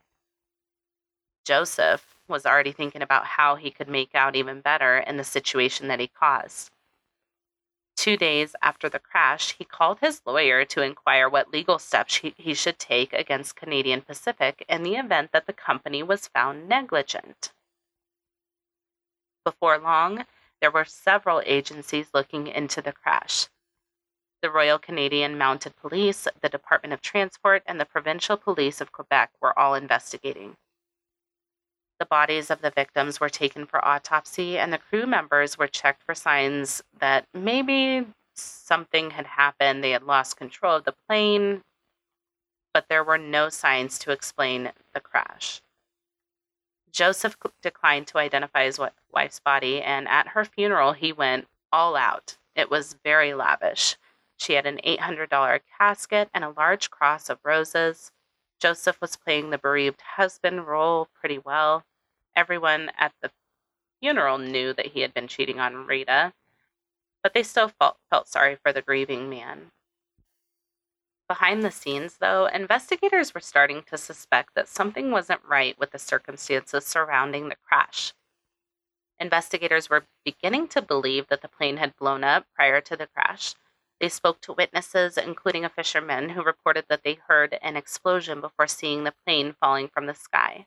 Joseph 1.45 2.16
was 2.29 2.47
already 2.47 2.73
thinking 2.73 3.03
about 3.03 3.27
how 3.27 3.57
he 3.57 3.71
could 3.71 3.89
make 3.89 4.15
out 4.15 4.37
even 4.37 4.61
better 4.61 4.99
in 4.99 5.17
the 5.17 5.25
situation 5.25 5.89
that 5.89 6.01
he 6.01 6.09
caused. 6.09 6.71
Two 7.97 8.17
days 8.17 8.55
after 8.63 8.89
the 8.89 8.99
crash, 8.99 9.57
he 9.57 9.65
called 9.65 10.01
his 10.01 10.21
lawyer 10.27 10.65
to 10.67 10.83
inquire 10.83 11.29
what 11.29 11.51
legal 11.53 11.79
steps 11.79 12.17
he, 12.17 12.35
he 12.37 12.55
should 12.55 12.79
take 12.79 13.13
against 13.13 13.57
Canadian 13.57 14.03
Pacific 14.03 14.65
in 14.69 14.83
the 14.83 14.97
event 14.97 15.33
that 15.33 15.47
the 15.47 15.53
company 15.53 16.03
was 16.03 16.29
found 16.29 16.69
negligent. 16.69 17.53
Before 19.45 19.79
long, 19.79 20.27
there 20.61 20.71
were 20.71 20.85
several 20.85 21.43
agencies 21.47 22.09
looking 22.13 22.47
into 22.47 22.83
the 22.83 22.93
crash. 22.93 23.49
The 24.43 24.51
Royal 24.51 24.79
Canadian 24.79 25.39
Mounted 25.39 25.77
Police, 25.77 26.29
the 26.43 26.49
Department 26.49 26.93
of 26.93 27.01
Transport, 27.01 27.63
and 27.67 27.81
the 27.81 27.85
Provincial 27.87 28.37
Police 28.37 28.81
of 28.81 28.93
Quebec 28.93 29.31
were 29.41 29.59
all 29.59 29.75
investigating. 29.75 30.57
The 31.99 32.07
bodies 32.07 32.51
of 32.51 32.61
the 32.61 32.71
victims 32.71 33.21
were 33.21 33.29
taken 33.29 33.67
for 33.67 33.83
autopsy, 33.85 34.59
and 34.59 34.73
the 34.73 34.79
crew 34.79 35.07
members 35.07 35.57
were 35.57 35.67
checked 35.67 36.03
for 36.03 36.15
signs 36.15 36.83
that 37.01 37.27
maybe 37.33 38.07
something 38.35 39.11
had 39.11 39.27
happened. 39.27 39.83
They 39.83 39.93
had 39.93 40.03
lost 40.03 40.37
control 40.37 40.77
of 40.77 40.85
the 40.85 40.95
plane, 41.09 41.63
but 42.75 42.89
there 42.89 43.05
were 43.05 43.19
no 43.19 43.49
signs 43.49 43.99
to 44.01 44.11
explain 44.11 44.73
the 44.93 45.01
crash. 45.01 45.63
Joseph 46.93 47.37
declined 47.63 48.07
to 48.09 48.19
identify 48.19 48.65
his 48.65 48.81
wife's 49.13 49.41
body, 49.41 49.83
and 49.83 50.09
at 50.09 50.29
her 50.29 50.45
funeral, 50.45 50.93
he 50.93 51.13
went 51.13 51.47
all 51.73 51.97
out. 51.97 52.37
It 52.55 52.71
was 52.71 52.97
very 53.05 53.35
lavish. 53.35 53.97
She 54.39 54.55
had 54.55 54.67
an 54.67 54.81
$800 54.85 55.61
casket 55.79 56.29
and 56.35 56.45
a 56.45 56.51
large 56.51 56.91
cross 56.91 57.31
of 57.31 57.39
roses. 57.43 58.13
Joseph 58.61 59.01
was 59.01 59.17
playing 59.17 59.51
the 59.51 59.59
bereaved 59.59 60.01
husband 60.17 60.67
role 60.67 61.09
pretty 61.15 61.39
well. 61.39 61.85
Everyone 62.35 62.91
at 62.99 63.13
the 63.21 63.31
funeral 64.01 64.39
knew 64.39 64.73
that 64.73 64.87
he 64.87 65.01
had 65.01 65.15
been 65.15 65.29
cheating 65.29 65.61
on 65.61 65.87
Rita, 65.87 66.33
but 67.23 67.35
they 67.35 67.43
still 67.43 67.69
felt, 67.69 67.99
felt 68.11 68.29
sorry 68.29 68.57
for 68.57 68.73
the 68.73 68.83
grieving 68.83 69.29
man. 69.29 69.73
Behind 71.29 71.63
the 71.63 71.73
scenes, 71.73 72.19
though, 72.19 72.47
investigators 72.47 73.35
were 73.35 73.41
starting 73.41 73.83
to 73.85 73.99
suspect 73.99 74.55
that 74.55 74.69
something 74.69 75.11
wasn't 75.11 75.45
right 75.45 75.77
with 75.79 75.91
the 75.91 75.99
circumstances 75.99 76.87
surrounding 76.87 77.49
the 77.49 77.57
crash. 77.57 78.15
Investigators 79.19 79.91
were 79.91 80.05
beginning 80.25 80.69
to 80.69 80.83
believe 80.83 81.27
that 81.29 81.43
the 81.43 81.49
plane 81.49 81.79
had 81.79 81.97
blown 81.97 82.23
up 82.23 82.47
prior 82.55 82.81
to 82.83 82.97
the 82.97 83.09
crash, 83.09 83.55
they 84.01 84.09
spoke 84.09 84.41
to 84.43 84.53
witnesses, 84.53 85.17
including 85.17 85.65
a 85.65 85.71
fisherman 85.71 86.31
who 86.31 86.43
reported 86.43 86.85
that 86.89 87.03
they 87.03 87.19
heard 87.29 87.59
an 87.63 87.77
explosion 87.77 88.41
before 88.41 88.67
seeing 88.67 89.05
the 89.05 89.15
plane 89.25 89.55
falling 89.59 89.89
from 89.89 90.07
the 90.07 90.15
sky. 90.15 90.67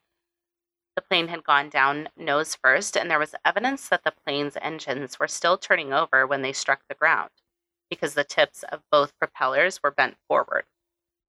The 0.95 1.03
plane 1.03 1.27
had 1.27 1.43
gone 1.43 1.69
down 1.69 2.09
nose 2.17 2.55
first, 2.55 2.97
and 2.97 3.09
there 3.09 3.19
was 3.19 3.35
evidence 3.45 3.87
that 3.89 4.03
the 4.03 4.13
plane's 4.25 4.57
engines 4.61 5.19
were 5.19 5.27
still 5.27 5.57
turning 5.57 5.93
over 5.93 6.25
when 6.25 6.41
they 6.41 6.53
struck 6.53 6.81
the 6.89 6.95
ground, 6.95 7.29
because 7.89 8.15
the 8.15 8.23
tips 8.23 8.63
of 8.63 8.81
both 8.91 9.17
propellers 9.19 9.81
were 9.83 9.91
bent 9.91 10.17
forward, 10.27 10.65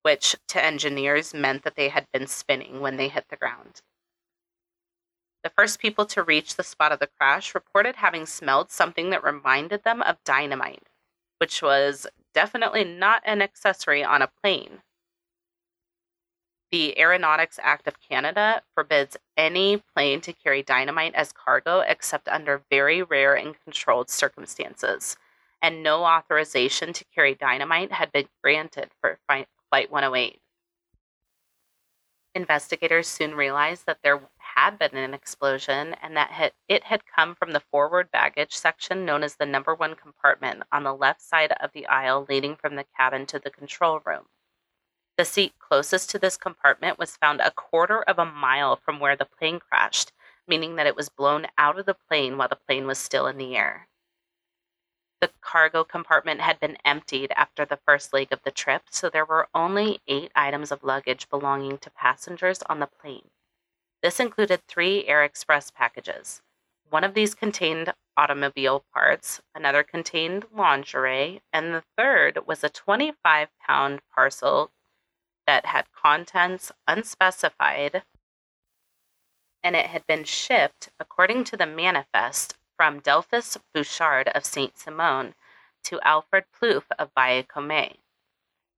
which 0.03 0.35
to 0.49 0.65
engineers 0.65 1.35
meant 1.35 1.63
that 1.65 1.77
they 1.77 1.91
had 1.91 2.07
been 2.13 2.27
spinning 2.27 2.81
when 2.81 2.97
they 2.97 3.09
hit 3.09 3.27
the 3.29 3.37
ground. 3.37 3.83
The 5.45 5.51
first 5.51 5.79
people 5.79 6.07
to 6.07 6.23
reach 6.23 6.57
the 6.57 6.63
spot 6.63 6.93
of 6.93 6.99
the 6.99 7.09
crash 7.19 7.55
reported 7.55 7.97
having 7.97 8.27
smelled 8.27 8.71
something 8.71 9.11
that 9.11 9.25
reminded 9.25 9.85
them 9.85 10.03
of 10.03 10.23
dynamite 10.25 10.89
which 11.41 11.63
was 11.63 12.07
definitely 12.35 12.85
not 12.85 13.23
an 13.25 13.41
accessory 13.41 14.05
on 14.05 14.21
a 14.21 14.29
plane. 14.43 14.83
The 16.71 16.97
Aeronautics 17.01 17.59
Act 17.63 17.89
of 17.89 17.99
Canada 17.99 18.63
forbids 18.75 19.17
any 19.37 19.79
plane 19.79 20.21
to 20.21 20.33
carry 20.33 20.63
dynamite 20.63 21.15
as 21.15 21.33
cargo 21.33 21.81
except 21.81 22.29
under 22.29 22.63
very 22.71 23.03
rare 23.03 23.35
and 23.35 23.57
controlled 23.65 24.11
circumstances, 24.11 25.17
and 25.61 25.83
no 25.83 26.05
authorization 26.05 26.93
to 26.93 27.05
carry 27.13 27.35
dynamite 27.35 27.93
had 27.93 28.13
been 28.13 28.29
granted 28.43 28.91
for 29.01 29.19
Flight 29.27 29.49
108. 29.91 30.41
Investigators 32.35 33.09
soon 33.09 33.35
realized 33.35 33.87
that 33.87 33.99
there 34.05 34.21
had 34.55 34.79
been 34.79 34.97
an 34.97 35.15
explosion 35.15 35.95
and 36.03 36.17
that 36.17 36.53
it 36.69 36.85
had 36.85 37.03
come 37.07 37.35
from 37.35 37.53
the 37.53 37.63
forward 37.71 38.11
baggage 38.11 38.55
section 38.55 39.05
known 39.05 39.23
as 39.23 39.37
the 39.37 39.47
number 39.47 39.75
one 39.75 39.95
compartment 39.95 40.63
on 40.73 40.85
the 40.85 40.95
left 40.95 41.21
side 41.21 41.53
of 41.61 41.73
the 41.73 41.87
aisle 41.87 42.27
leading 42.29 42.57
from 42.57 42.77
the 42.77 42.87
cabin 42.97 43.27
to 43.27 43.39
the 43.39 43.51
control 43.51 44.01
room. 44.05 44.27
The 45.17 45.25
seat 45.25 45.53
closest 45.59 46.09
to 46.11 46.19
this 46.19 46.37
compartment 46.37 46.99
was 46.99 47.17
found 47.17 47.41
a 47.41 47.51
quarter 47.51 48.03
of 48.03 48.19
a 48.19 48.25
mile 48.25 48.77
from 48.77 49.01
where 49.01 49.17
the 49.17 49.27
plane 49.27 49.61
crashed, 49.61 50.13
meaning 50.47 50.77
that 50.77 50.87
it 50.87 50.97
was 50.97 51.09
blown 51.09 51.47
out 51.59 51.79
of 51.79 51.87
the 51.87 51.97
plane 52.09 52.39
while 52.39 52.49
the 52.49 52.57
plane 52.57 52.87
was 52.87 52.99
still 52.99 53.27
in 53.27 53.37
the 53.37 53.57
air. 53.57 53.89
The 55.21 55.31
cargo 55.43 55.85
compartment 55.85 56.41
had 56.41 56.59
been 56.59 56.79
emptied 56.85 57.33
after 57.37 57.67
the 57.67 57.77
first 57.77 58.15
leg 58.15 58.33
of 58.33 58.43
the 58.43 58.51
trip, 58.51 58.85
so 58.91 59.11
there 59.11 59.27
were 59.27 59.49
only 59.55 60.01
eight 60.09 60.33
items 60.35 60.73
of 60.73 60.83
luggage 60.83 61.29
belonging 61.29 61.77
to 61.79 61.91
passengers 61.91 62.63
on 62.63 62.81
the 62.81 62.87
plane. 62.87 63.29
This 64.03 64.21
included 64.21 64.67
three 64.67 65.07
Air 65.07 65.25
Express 65.25 65.71
packages. 65.71 66.43
One 66.89 67.05
of 67.05 67.15
these 67.15 67.35
contained 67.35 67.93
automobile 68.17 68.85
parts, 68.93 69.41
another 69.55 69.83
contained 69.83 70.47
lingerie, 70.53 71.43
and 71.53 71.75
the 71.75 71.85
third 71.97 72.47
was 72.47 72.65
a 72.65 72.69
25 72.69 73.49
pound 73.61 74.01
parcel 74.15 74.71
that 75.47 75.67
had 75.67 75.93
contents 75.93 76.73
unspecified 76.89 78.03
and 79.63 79.77
it 79.77 79.87
had 79.87 80.07
been 80.07 80.25
shipped, 80.25 80.91
according 80.99 81.45
to 81.45 81.57
the 81.57 81.67
manifest, 81.67 82.57
from 82.77 83.01
Delphus 83.01 83.59
Bouchard 83.75 84.29
of 84.29 84.45
Saint 84.45 84.79
Simon 84.79 85.35
to 85.85 86.01
Alfred 86.01 86.45
Plouffe 86.51 86.91
of 86.99 87.13
Baie 87.15 87.45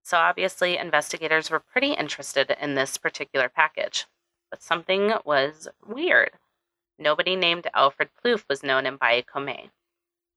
So 0.03 0.17
obviously, 0.17 0.77
investigators 0.77 1.49
were 1.49 1.59
pretty 1.59 1.93
interested 1.93 2.55
in 2.59 2.75
this 2.75 2.97
particular 2.97 3.47
package. 3.47 4.07
But 4.53 4.61
something 4.61 5.11
was 5.25 5.67
weird. 5.83 6.33
Nobody 6.99 7.35
named 7.35 7.65
Alfred 7.73 8.09
Plouffe 8.13 8.45
was 8.47 8.61
known 8.61 8.85
in 8.85 8.97
Baie 8.97 9.23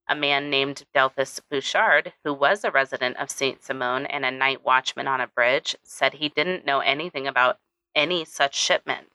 A 0.08 0.16
man 0.16 0.48
named 0.48 0.86
Delphus 0.94 1.38
Bouchard, 1.50 2.14
who 2.24 2.32
was 2.32 2.64
a 2.64 2.70
resident 2.70 3.18
of 3.18 3.30
Saint 3.30 3.62
Simon 3.62 4.06
and 4.06 4.24
a 4.24 4.30
night 4.30 4.64
watchman 4.64 5.06
on 5.06 5.20
a 5.20 5.26
bridge, 5.26 5.76
said 5.82 6.14
he 6.14 6.30
didn't 6.30 6.64
know 6.64 6.80
anything 6.80 7.26
about 7.26 7.58
any 7.94 8.24
such 8.24 8.54
shipment 8.54 9.08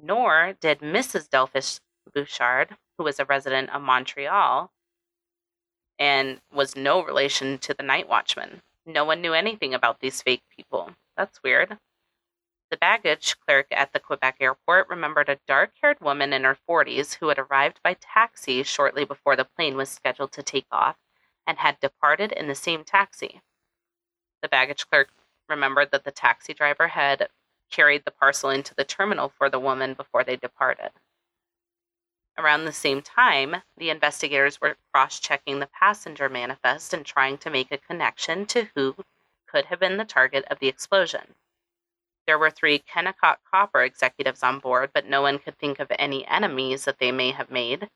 nor 0.00 0.54
did 0.60 0.78
Mrs. 0.78 1.28
Delphus 1.28 1.80
Bouchard, 2.14 2.76
who 2.96 3.02
was 3.02 3.18
a 3.18 3.24
resident 3.24 3.70
of 3.70 3.82
Montreal 3.82 4.70
and 5.98 6.40
was 6.52 6.76
no 6.76 7.02
relation 7.02 7.58
to 7.58 7.74
the 7.74 7.82
night 7.82 8.08
watchman. 8.08 8.62
No 8.86 9.04
one 9.04 9.20
knew 9.20 9.32
anything 9.32 9.74
about 9.74 9.98
these 9.98 10.22
fake 10.22 10.42
people. 10.54 10.94
That's 11.16 11.42
weird. 11.42 11.78
The 12.72 12.78
baggage 12.78 13.38
clerk 13.38 13.66
at 13.70 13.92
the 13.92 14.00
Quebec 14.00 14.38
airport 14.40 14.88
remembered 14.88 15.28
a 15.28 15.38
dark 15.46 15.74
haired 15.82 16.00
woman 16.00 16.32
in 16.32 16.44
her 16.44 16.56
40s 16.66 17.16
who 17.16 17.28
had 17.28 17.38
arrived 17.38 17.82
by 17.82 17.92
taxi 17.92 18.62
shortly 18.62 19.04
before 19.04 19.36
the 19.36 19.44
plane 19.44 19.76
was 19.76 19.90
scheduled 19.90 20.32
to 20.32 20.42
take 20.42 20.64
off 20.72 20.96
and 21.46 21.58
had 21.58 21.78
departed 21.80 22.32
in 22.32 22.48
the 22.48 22.54
same 22.54 22.82
taxi. 22.82 23.42
The 24.40 24.48
baggage 24.48 24.88
clerk 24.88 25.10
remembered 25.50 25.90
that 25.90 26.04
the 26.04 26.10
taxi 26.10 26.54
driver 26.54 26.88
had 26.88 27.28
carried 27.70 28.06
the 28.06 28.10
parcel 28.10 28.48
into 28.48 28.74
the 28.74 28.84
terminal 28.84 29.28
for 29.28 29.50
the 29.50 29.60
woman 29.60 29.92
before 29.92 30.24
they 30.24 30.36
departed. 30.36 30.92
Around 32.38 32.64
the 32.64 32.72
same 32.72 33.02
time, 33.02 33.56
the 33.76 33.90
investigators 33.90 34.62
were 34.62 34.78
cross 34.94 35.20
checking 35.20 35.58
the 35.58 35.66
passenger 35.66 36.30
manifest 36.30 36.94
and 36.94 37.04
trying 37.04 37.36
to 37.36 37.50
make 37.50 37.70
a 37.70 37.76
connection 37.76 38.46
to 38.46 38.68
who 38.74 38.96
could 39.46 39.66
have 39.66 39.78
been 39.78 39.98
the 39.98 40.06
target 40.06 40.46
of 40.46 40.58
the 40.58 40.68
explosion. 40.68 41.34
There 42.26 42.38
were 42.38 42.50
three 42.50 42.78
Kennecott 42.78 43.38
Copper 43.50 43.82
executives 43.82 44.42
on 44.42 44.60
board, 44.60 44.90
but 44.94 45.06
no 45.06 45.22
one 45.22 45.38
could 45.38 45.58
think 45.58 45.80
of 45.80 45.90
any 45.98 46.26
enemies 46.26 46.84
that 46.84 46.98
they 46.98 47.12
may 47.12 47.32
have 47.32 47.50
made. 47.50 47.88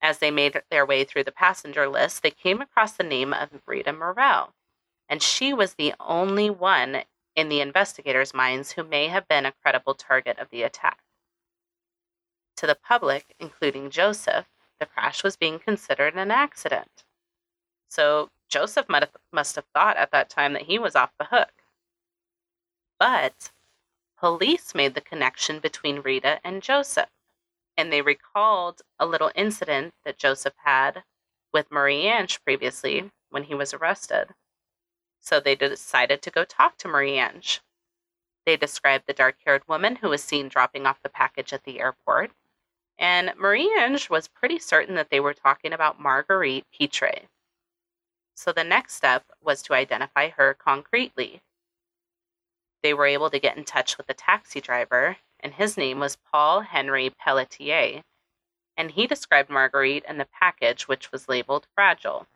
As 0.00 0.18
they 0.18 0.30
made 0.30 0.62
their 0.70 0.86
way 0.86 1.02
through 1.02 1.24
the 1.24 1.32
passenger 1.32 1.88
list, 1.88 2.22
they 2.22 2.30
came 2.30 2.60
across 2.60 2.92
the 2.92 3.02
name 3.02 3.32
of 3.32 3.50
Rita 3.66 3.92
Morel, 3.92 4.54
and 5.08 5.20
she 5.20 5.52
was 5.52 5.74
the 5.74 5.94
only 5.98 6.48
one 6.48 7.02
in 7.34 7.48
the 7.48 7.60
investigators' 7.60 8.34
minds 8.34 8.72
who 8.72 8.84
may 8.84 9.08
have 9.08 9.26
been 9.26 9.46
a 9.46 9.52
credible 9.62 9.94
target 9.94 10.38
of 10.38 10.50
the 10.50 10.62
attack. 10.62 10.98
To 12.58 12.66
the 12.66 12.76
public, 12.76 13.34
including 13.40 13.90
Joseph, 13.90 14.46
the 14.78 14.86
crash 14.86 15.24
was 15.24 15.36
being 15.36 15.58
considered 15.58 16.14
an 16.14 16.30
accident. 16.30 17.04
So 17.88 18.30
Joseph 18.48 18.86
must 19.32 19.56
have 19.56 19.64
thought 19.74 19.96
at 19.96 20.12
that 20.12 20.30
time 20.30 20.52
that 20.52 20.62
he 20.62 20.78
was 20.78 20.94
off 20.94 21.10
the 21.18 21.26
hook. 21.26 21.57
But 22.98 23.50
police 24.18 24.74
made 24.74 24.94
the 24.94 25.00
connection 25.00 25.60
between 25.60 26.00
Rita 26.00 26.40
and 26.44 26.62
Joseph, 26.62 27.10
and 27.76 27.92
they 27.92 28.02
recalled 28.02 28.82
a 28.98 29.06
little 29.06 29.30
incident 29.34 29.94
that 30.04 30.18
Joseph 30.18 30.54
had 30.64 31.04
with 31.52 31.70
Marie 31.70 32.06
Ange 32.06 32.42
previously 32.44 33.10
when 33.30 33.44
he 33.44 33.54
was 33.54 33.72
arrested. 33.72 34.34
So 35.20 35.40
they 35.40 35.54
decided 35.54 36.22
to 36.22 36.30
go 36.30 36.44
talk 36.44 36.76
to 36.78 36.88
Marie 36.88 37.18
Ange. 37.18 37.60
They 38.46 38.56
described 38.56 39.04
the 39.06 39.12
dark 39.12 39.36
haired 39.44 39.68
woman 39.68 39.96
who 39.96 40.08
was 40.08 40.22
seen 40.24 40.48
dropping 40.48 40.86
off 40.86 41.02
the 41.02 41.08
package 41.08 41.52
at 41.52 41.64
the 41.64 41.80
airport. 41.80 42.32
And 42.98 43.32
Marie 43.36 43.72
Ange 43.78 44.10
was 44.10 44.26
pretty 44.26 44.58
certain 44.58 44.94
that 44.96 45.10
they 45.10 45.20
were 45.20 45.34
talking 45.34 45.72
about 45.72 46.00
Marguerite 46.00 46.66
Pitre. 46.72 47.28
So 48.34 48.52
the 48.52 48.64
next 48.64 48.94
step 48.94 49.24
was 49.42 49.62
to 49.62 49.74
identify 49.74 50.30
her 50.30 50.54
concretely. 50.54 51.42
They 52.82 52.94
were 52.94 53.06
able 53.06 53.30
to 53.30 53.40
get 53.40 53.56
in 53.56 53.64
touch 53.64 53.98
with 53.98 54.06
the 54.06 54.14
taxi 54.14 54.60
driver, 54.60 55.16
and 55.40 55.54
his 55.54 55.76
name 55.76 55.98
was 55.98 56.16
Paul 56.16 56.60
Henry 56.60 57.10
Pelletier, 57.10 58.02
and 58.76 58.90
he 58.92 59.06
described 59.06 59.50
Marguerite 59.50 60.04
and 60.06 60.20
the 60.20 60.28
package, 60.32 60.86
which 60.86 61.10
was 61.10 61.28
labeled 61.28 61.66
fragile. 61.74 62.26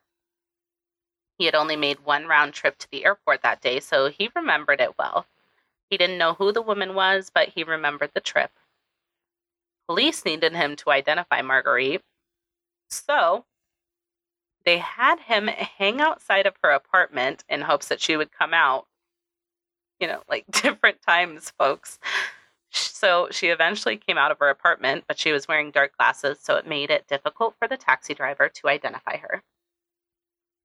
He 1.38 1.46
had 1.46 1.54
only 1.54 1.76
made 1.76 2.00
one 2.00 2.26
round 2.26 2.54
trip 2.54 2.78
to 2.78 2.90
the 2.90 3.04
airport 3.04 3.42
that 3.42 3.60
day, 3.60 3.80
so 3.80 4.08
he 4.10 4.30
remembered 4.34 4.80
it 4.80 4.98
well. 4.98 5.26
He 5.88 5.96
didn't 5.96 6.18
know 6.18 6.34
who 6.34 6.52
the 6.52 6.62
woman 6.62 6.94
was, 6.94 7.30
but 7.32 7.50
he 7.50 7.64
remembered 7.64 8.10
the 8.14 8.20
trip. 8.20 8.50
Police 9.86 10.24
needed 10.24 10.52
him 10.52 10.76
to 10.76 10.90
identify 10.90 11.42
Marguerite, 11.42 12.02
so 12.88 13.44
they 14.64 14.78
had 14.78 15.20
him 15.20 15.48
hang 15.48 16.00
outside 16.00 16.46
of 16.46 16.56
her 16.62 16.70
apartment 16.70 17.44
in 17.48 17.62
hopes 17.62 17.88
that 17.88 18.00
she 18.00 18.16
would 18.16 18.32
come 18.32 18.54
out. 18.54 18.86
You 20.02 20.08
know, 20.08 20.22
like 20.28 20.44
different 20.50 21.00
times, 21.02 21.52
folks. 21.58 21.98
So 22.72 23.28
she 23.30 23.48
eventually 23.48 23.96
came 23.96 24.18
out 24.18 24.30
of 24.30 24.38
her 24.40 24.50
apartment, 24.50 25.04
but 25.08 25.18
she 25.18 25.32
was 25.32 25.48
wearing 25.48 25.70
dark 25.70 25.96
glasses, 25.96 26.38
so 26.42 26.56
it 26.56 26.66
made 26.66 26.90
it 26.90 27.08
difficult 27.08 27.54
for 27.58 27.68
the 27.68 27.78
taxi 27.78 28.14
driver 28.14 28.50
to 28.50 28.68
identify 28.68 29.18
her 29.18 29.42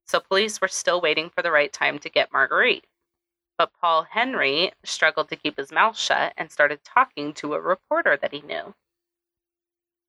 so 0.08 0.20
police 0.22 0.62
were 0.62 0.68
still 0.70 1.02
waiting 1.02 1.30
for 1.30 1.42
the 1.42 1.52
right 1.52 1.72
time 1.72 2.00
to 2.00 2.10
get 2.10 2.32
Marguerite. 2.32 2.88
But 3.58 3.74
Paul 3.80 4.04
Henry 4.04 4.72
struggled 4.84 5.30
to 5.30 5.36
keep 5.36 5.58
his 5.58 5.72
mouth 5.72 5.98
shut 5.98 6.34
and 6.38 6.52
started 6.52 6.84
talking 6.84 7.34
to 7.36 7.54
a 7.54 7.62
reporter 7.62 8.18
that 8.18 8.34
he 8.34 8.42
knew. 8.42 8.74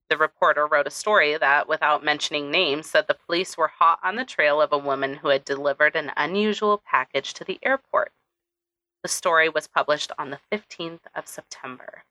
The 0.09 0.17
reporter 0.17 0.67
wrote 0.67 0.87
a 0.87 0.91
story 0.91 1.37
that, 1.37 1.69
without 1.69 2.05
mentioning 2.05 2.51
names, 2.51 2.89
said 2.89 3.07
the 3.07 3.15
police 3.15 3.57
were 3.57 3.69
hot 3.69 3.99
on 4.03 4.17
the 4.17 4.25
trail 4.25 4.61
of 4.61 4.73
a 4.73 4.79
woman 4.79 5.17
who 5.17 5.29
had 5.29 5.45
delivered 5.45 5.97
an 5.97 6.13
unusual 6.17 6.79
package 6.79 7.35
to 7.35 7.45
the 7.45 7.59
airport. 7.63 8.13
The 9.03 9.09
story 9.09 9.49
was 9.49 9.67
published 9.67 10.13
on 10.19 10.31
the 10.31 10.41
15th 10.53 11.01
of 11.15 11.29
September. 11.29 12.05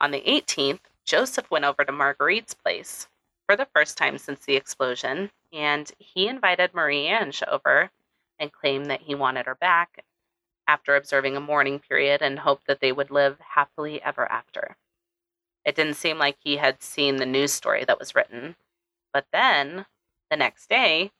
On 0.00 0.10
the 0.10 0.22
18th, 0.22 0.80
Joseph 1.04 1.50
went 1.50 1.64
over 1.64 1.84
to 1.84 1.92
Marguerite's 1.92 2.54
place 2.54 3.08
for 3.46 3.56
the 3.56 3.68
first 3.74 3.98
time 3.98 4.18
since 4.18 4.44
the 4.44 4.56
explosion 4.56 5.30
and 5.52 5.92
he 5.98 6.26
invited 6.28 6.74
Marie 6.74 7.06
Ange 7.06 7.42
over 7.46 7.90
and 8.38 8.52
claimed 8.52 8.86
that 8.86 9.02
he 9.02 9.14
wanted 9.14 9.46
her 9.46 9.54
back 9.54 10.04
after 10.66 10.96
observing 10.96 11.36
a 11.36 11.40
mourning 11.40 11.78
period 11.78 12.22
and 12.22 12.38
hoped 12.40 12.66
that 12.66 12.80
they 12.80 12.92
would 12.92 13.10
live 13.10 13.38
happily 13.40 14.02
ever 14.02 14.30
after. 14.30 14.76
It 15.64 15.76
didn't 15.76 15.94
seem 15.94 16.18
like 16.18 16.36
he 16.40 16.56
had 16.56 16.82
seen 16.82 17.16
the 17.16 17.26
news 17.26 17.52
story 17.52 17.84
that 17.84 17.98
was 17.98 18.14
written. 18.14 18.56
But 19.12 19.26
then, 19.32 19.86
the 20.30 20.36
next 20.36 20.68
day, 20.68 21.12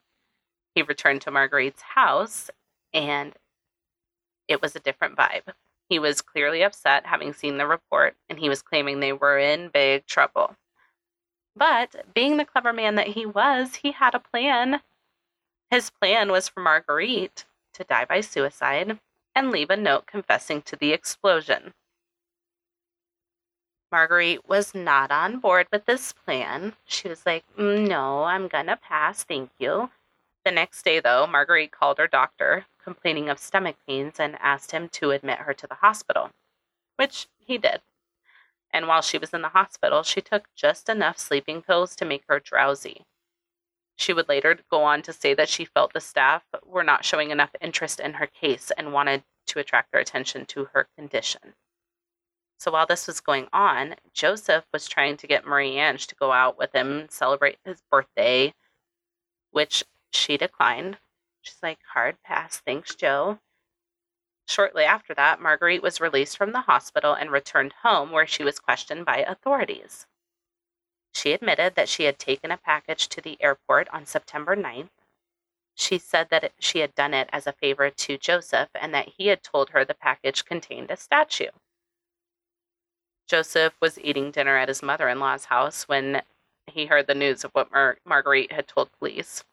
he 0.75 0.83
returned 0.83 1.21
to 1.23 1.31
Marguerite's 1.31 1.83
house 1.83 2.51
and 2.95 3.35
it 4.53 4.63
was 4.63 4.77
a 4.77 4.81
different 4.81 5.17
vibe. 5.17 5.53
He 5.89 5.99
was 5.99 6.23
clearly 6.23 6.63
upset 6.63 7.07
having 7.07 7.33
seen 7.33 7.59
the 7.59 7.67
report 7.67 8.15
and 8.29 8.39
he 8.39 8.49
was 8.49 8.63
claiming 8.63 9.01
they 9.01 9.13
were 9.13 9.39
in 9.39 9.69
big 9.69 10.07
trouble. 10.07 10.57
But 11.55 12.15
being 12.15 12.37
the 12.37 12.45
clever 12.45 12.73
man 12.73 12.95
that 12.95 13.09
he 13.09 13.27
was, 13.27 13.77
he 13.77 13.93
had 13.93 14.15
a 14.15 14.21
plan. 14.21 14.81
His 15.71 15.91
plan 15.91 16.31
was 16.31 16.49
for 16.49 16.61
Marguerite 16.61 17.45
to 17.75 17.85
die 17.85 18.05
by 18.05 18.21
suicide 18.21 18.99
and 19.35 19.51
leave 19.51 19.71
a 19.71 19.77
note 19.77 20.07
confessing 20.07 20.63
to 20.63 20.77
the 20.77 20.93
explosion. 20.93 21.75
Marguerite 23.91 24.49
was 24.49 24.75
not 24.75 25.11
on 25.11 25.39
board 25.39 25.67
with 25.71 25.85
this 25.85 26.13
plan. 26.13 26.75
She 26.87 27.09
was 27.09 27.27
like, 27.27 27.45
mm, 27.59 27.87
No, 27.87 28.25
I'm 28.25 28.49
gonna 28.49 28.79
pass, 28.79 29.23
thank 29.25 29.51
you. 29.59 29.91
The 30.45 30.51
next 30.51 30.83
day, 30.85 30.99
though, 30.99 31.27
Marguerite 31.27 31.71
called 31.71 31.99
her 31.99 32.09
doctor, 32.09 32.65
complaining 32.83 33.29
of 33.29 33.39
stomach 33.39 33.77
pains, 33.87 34.19
and 34.19 34.37
asked 34.41 34.73
him 34.73 34.89
to 34.91 35.11
admit 35.11 35.41
her 35.41 35.55
to 35.55 35.67
the 35.67 35.77
hospital, 35.77 36.31
which 36.97 37.29
he 37.39 37.59
did 37.59 37.81
and 38.73 38.89
while 38.89 39.03
she 39.03 39.19
was 39.19 39.35
in 39.35 39.43
the 39.43 39.51
hospital, 39.51 40.03
she 40.03 40.21
took 40.21 40.49
just 40.57 40.89
enough 40.89 41.19
sleeping 41.19 41.63
pills 41.63 41.95
to 41.97 42.05
make 42.05 42.25
her 42.29 42.41
drowsy. 42.41 43.05
She 43.97 44.13
would 44.13 44.29
later 44.29 44.59
go 44.71 44.83
on 44.83 45.03
to 45.03 45.13
say 45.13 45.35
that 45.35 45.49
she 45.49 45.67
felt 45.67 45.93
the 45.93 46.01
staff 46.01 46.43
were 46.65 46.83
not 46.83 47.05
showing 47.05 47.31
enough 47.31 47.51
interest 47.61 48.01
in 48.01 48.15
her 48.15 48.27
case 48.27 48.73
and 48.77 48.93
wanted 48.93 49.23
to 49.49 49.59
attract 49.59 49.93
their 49.93 50.01
attention 50.01 50.47
to 50.47 50.69
her 50.73 50.89
condition. 50.97 51.55
So 52.59 52.71
while 52.71 52.87
this 52.87 53.07
was 53.07 53.21
going 53.21 53.49
on, 53.53 53.97
Joseph 54.15 54.65
was 54.73 54.89
trying 54.89 55.17
to 55.19 55.27
get 55.27 55.47
Marie 55.47 55.77
Ange 55.77 56.07
to 56.07 56.15
go 56.15 56.33
out 56.33 56.57
with 56.57 56.75
him 56.75 57.01
and 57.01 57.11
celebrate 57.11 57.59
his 57.65 57.83
birthday, 57.91 58.55
which 59.51 59.85
she 60.13 60.37
declined. 60.37 60.97
She's 61.43 61.59
like, 61.63 61.79
hard 61.93 62.17
pass, 62.23 62.63
thanks, 62.65 62.95
Joe. 62.95 63.39
Shortly 64.47 64.85
after 64.85 65.15
that, 65.15 65.41
Marguerite 65.41 65.83
was 65.83 66.01
released 66.01 66.37
from 66.37 66.53
the 66.53 66.63
hospital 66.63 67.15
and 67.15 67.31
returned 67.31 67.75
home 67.83 68.11
where 68.11 68.27
she 68.27 68.45
was 68.45 68.59
questioned 68.59 69.05
by 69.05 69.19
authorities. 69.19 70.07
She 71.15 71.33
admitted 71.33 71.75
that 71.75 71.89
she 71.89 72.05
had 72.05 72.19
taken 72.19 72.51
a 72.51 72.57
package 72.57 73.09
to 73.09 73.21
the 73.21 73.41
airport 73.43 73.89
on 73.91 74.07
September 74.07 74.57
9th. 74.57 74.91
She 75.75 75.99
said 75.99 76.29
that 76.31 76.53
she 76.59 76.81
had 76.81 76.95
done 76.95 77.15
it 77.15 77.29
as 77.33 77.47
a 77.47 77.53
favor 77.53 77.91
to 77.91 78.19
Joseph 78.19 78.69
and 78.75 78.95
that 78.95 79.11
he 79.17 79.29
had 79.29 79.43
told 79.43 79.71
her 79.71 79.85
the 79.85 79.95
package 79.95 80.45
contained 80.45 80.91
a 80.91 80.97
statue. 80.97 81.51
Joseph 83.27 83.75
was 83.81 83.99
eating 84.01 84.31
dinner 84.31 84.57
at 84.57 84.69
his 84.69 84.83
mother 84.83 85.09
in 85.09 85.19
law's 85.19 85.47
house 85.47 85.85
when 85.89 86.23
he 86.67 86.87
heard 86.87 87.07
the 87.07 87.15
news 87.15 87.45
of 87.45 87.51
what 87.53 87.73
Mar- 87.73 87.99
Marguerite 88.05 88.53
had 88.53 88.69
told 88.69 88.91
police. 88.99 89.45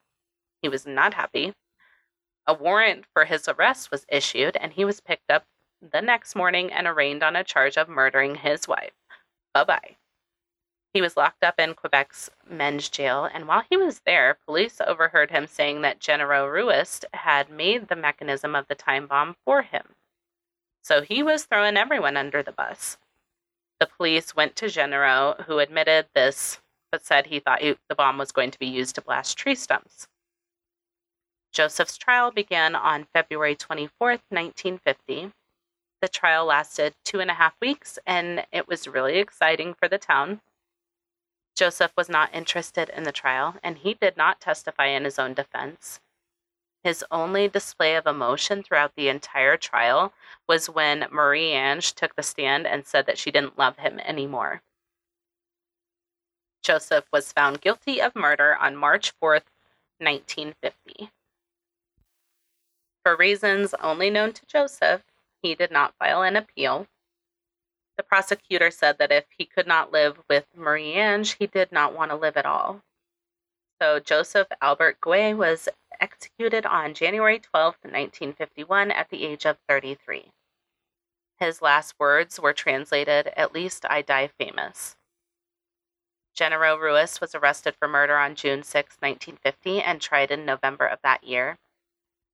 He 0.62 0.70
was 0.70 0.86
not 0.86 1.14
happy. 1.14 1.54
A 2.50 2.54
warrant 2.56 3.06
for 3.14 3.26
his 3.26 3.48
arrest 3.48 3.92
was 3.92 4.08
issued, 4.10 4.58
and 4.58 4.74
he 4.74 4.84
was 4.84 5.02
picked 5.02 5.30
up 5.30 5.46
the 5.84 6.02
next 6.02 6.36
morning 6.36 6.74
and 6.74 6.88
arraigned 6.88 7.22
on 7.22 7.36
a 7.36 7.44
charge 7.44 7.78
of 7.78 7.88
murdering 7.88 8.34
his 8.34 8.68
wife. 8.68 8.96
Bye 9.54 9.66
bye. 9.66 9.98
He 10.92 11.00
was 11.00 11.16
locked 11.16 11.44
up 11.44 11.60
in 11.60 11.76
Quebec's 11.76 12.32
men's 12.50 12.90
jail, 12.90 13.30
and 13.32 13.48
while 13.48 13.62
he 13.70 13.78
was 13.78 14.02
there, 14.04 14.40
police 14.48 14.82
overheard 14.82 15.30
him 15.30 15.46
saying 15.46 15.84
that 15.84 16.00
Genero 16.00 16.52
Ruest 16.52 17.06
had 17.14 17.52
made 17.52 17.88
the 17.88 17.96
mechanism 17.96 18.56
of 18.56 18.68
the 18.68 18.74
time 18.74 19.06
bomb 19.06 19.36
for 19.46 19.62
him. 19.62 19.94
So 20.84 21.04
he 21.04 21.22
was 21.22 21.46
throwing 21.46 21.78
everyone 21.78 22.18
under 22.18 22.42
the 22.42 22.52
bus. 22.52 22.98
The 23.80 23.86
police 23.86 24.36
went 24.36 24.56
to 24.56 24.66
Genero, 24.66 25.40
who 25.44 25.60
admitted 25.60 26.08
this, 26.16 26.60
but 26.92 27.06
said 27.06 27.28
he 27.28 27.40
thought 27.40 27.62
he, 27.62 27.78
the 27.90 27.94
bomb 27.96 28.18
was 28.18 28.32
going 28.32 28.50
to 28.50 28.58
be 28.58 28.66
used 28.66 28.96
to 28.96 29.02
blast 29.02 29.38
tree 29.38 29.54
stumps. 29.54 30.08
Joseph's 31.52 31.98
trial 31.98 32.32
began 32.32 32.76
on 32.76 33.08
February 33.12 33.56
24, 33.56 34.10
1950. 34.30 35.32
The 36.02 36.08
trial 36.08 36.46
lasted 36.46 36.96
two 37.04 37.20
and 37.20 37.30
a 37.30 37.36
half 37.36 37.60
weeks, 37.60 38.00
and 38.06 38.46
it 38.52 38.68
was 38.68 38.88
really 38.88 39.18
exciting 39.18 39.74
for 39.74 39.88
the 39.88 39.98
town. 39.98 40.42
Joseph 41.56 41.92
was 41.98 42.08
not 42.08 42.34
interested 42.34 42.90
in 42.90 43.04
the 43.04 43.12
trial, 43.12 43.56
and 43.62 43.80
he 43.80 43.94
did 43.94 44.16
not 44.16 44.40
testify 44.40 44.86
in 44.86 45.04
his 45.04 45.20
own 45.20 45.34
defense. 45.34 46.00
His 46.84 47.04
only 47.12 47.50
display 47.50 47.96
of 47.96 48.08
emotion 48.08 48.64
throughout 48.64 48.96
the 48.96 49.10
entire 49.10 49.58
trial 49.58 50.14
was 50.48 50.70
when 50.70 51.08
Marie 51.12 51.52
Ange 51.52 51.94
took 51.94 52.16
the 52.16 52.24
stand 52.24 52.66
and 52.66 52.88
said 52.88 53.06
that 53.08 53.18
she 53.18 53.32
didn't 53.32 53.58
love 53.58 53.80
him 53.80 54.00
anymore. 54.00 54.62
Joseph 56.64 57.06
was 57.12 57.34
found 57.34 57.60
guilty 57.60 58.02
of 58.02 58.16
murder 58.16 58.56
on 58.56 58.78
March 58.78 59.12
4th, 59.22 59.52
1950. 59.98 61.12
For 63.10 63.16
reasons 63.16 63.74
only 63.82 64.12
known 64.12 64.34
to 64.34 64.46
Joseph, 64.46 65.02
he 65.42 65.56
did 65.56 65.72
not 65.72 65.96
file 65.98 66.22
an 66.22 66.36
appeal. 66.36 66.86
The 67.98 68.04
prosecutor 68.04 68.70
said 68.70 69.00
that 69.00 69.12
if 69.12 69.26
he 69.36 69.46
could 69.46 69.66
not 69.66 69.92
live 69.92 70.20
with 70.30 70.46
Marie 70.56 70.94
Ange, 70.94 71.34
he 71.40 71.48
did 71.48 71.72
not 71.72 71.96
want 71.96 72.12
to 72.12 72.16
live 72.16 72.38
at 72.38 72.46
all. 72.46 72.84
So 73.82 74.00
Joseph 74.00 74.46
Albert 74.62 75.02
Guay 75.02 75.36
was 75.36 75.68
executed 76.00 76.68
on 76.68 76.94
January 76.94 77.40
12, 77.40 77.78
1951, 77.82 78.92
at 78.92 79.10
the 79.10 79.26
age 79.26 79.44
of 79.48 79.58
33. 79.68 80.26
His 81.40 81.64
last 81.64 81.96
words 81.98 82.40
were 82.40 82.54
translated, 82.54 83.32
At 83.36 83.56
least 83.56 83.88
I 83.90 84.04
die 84.04 84.30
famous. 84.38 84.98
Genero 86.38 86.80
Ruest 86.80 87.22
was 87.22 87.34
arrested 87.34 87.74
for 87.76 87.88
murder 87.88 88.20
on 88.20 88.36
June 88.36 88.62
6, 88.62 88.98
1950, 89.00 89.82
and 89.82 90.00
tried 90.00 90.30
in 90.30 90.46
November 90.46 90.86
of 90.86 91.00
that 91.02 91.24
year. 91.24 91.58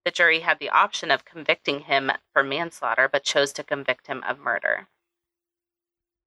The 0.06 0.12
jury 0.12 0.42
had 0.42 0.60
the 0.60 0.70
option 0.70 1.10
of 1.10 1.26
convicting 1.26 1.82
him 1.82 2.12
for 2.32 2.44
manslaughter, 2.44 3.10
but 3.10 3.24
chose 3.24 3.52
to 3.54 3.64
convict 3.64 4.06
him 4.06 4.24
of 4.24 4.38
murder. 4.38 4.88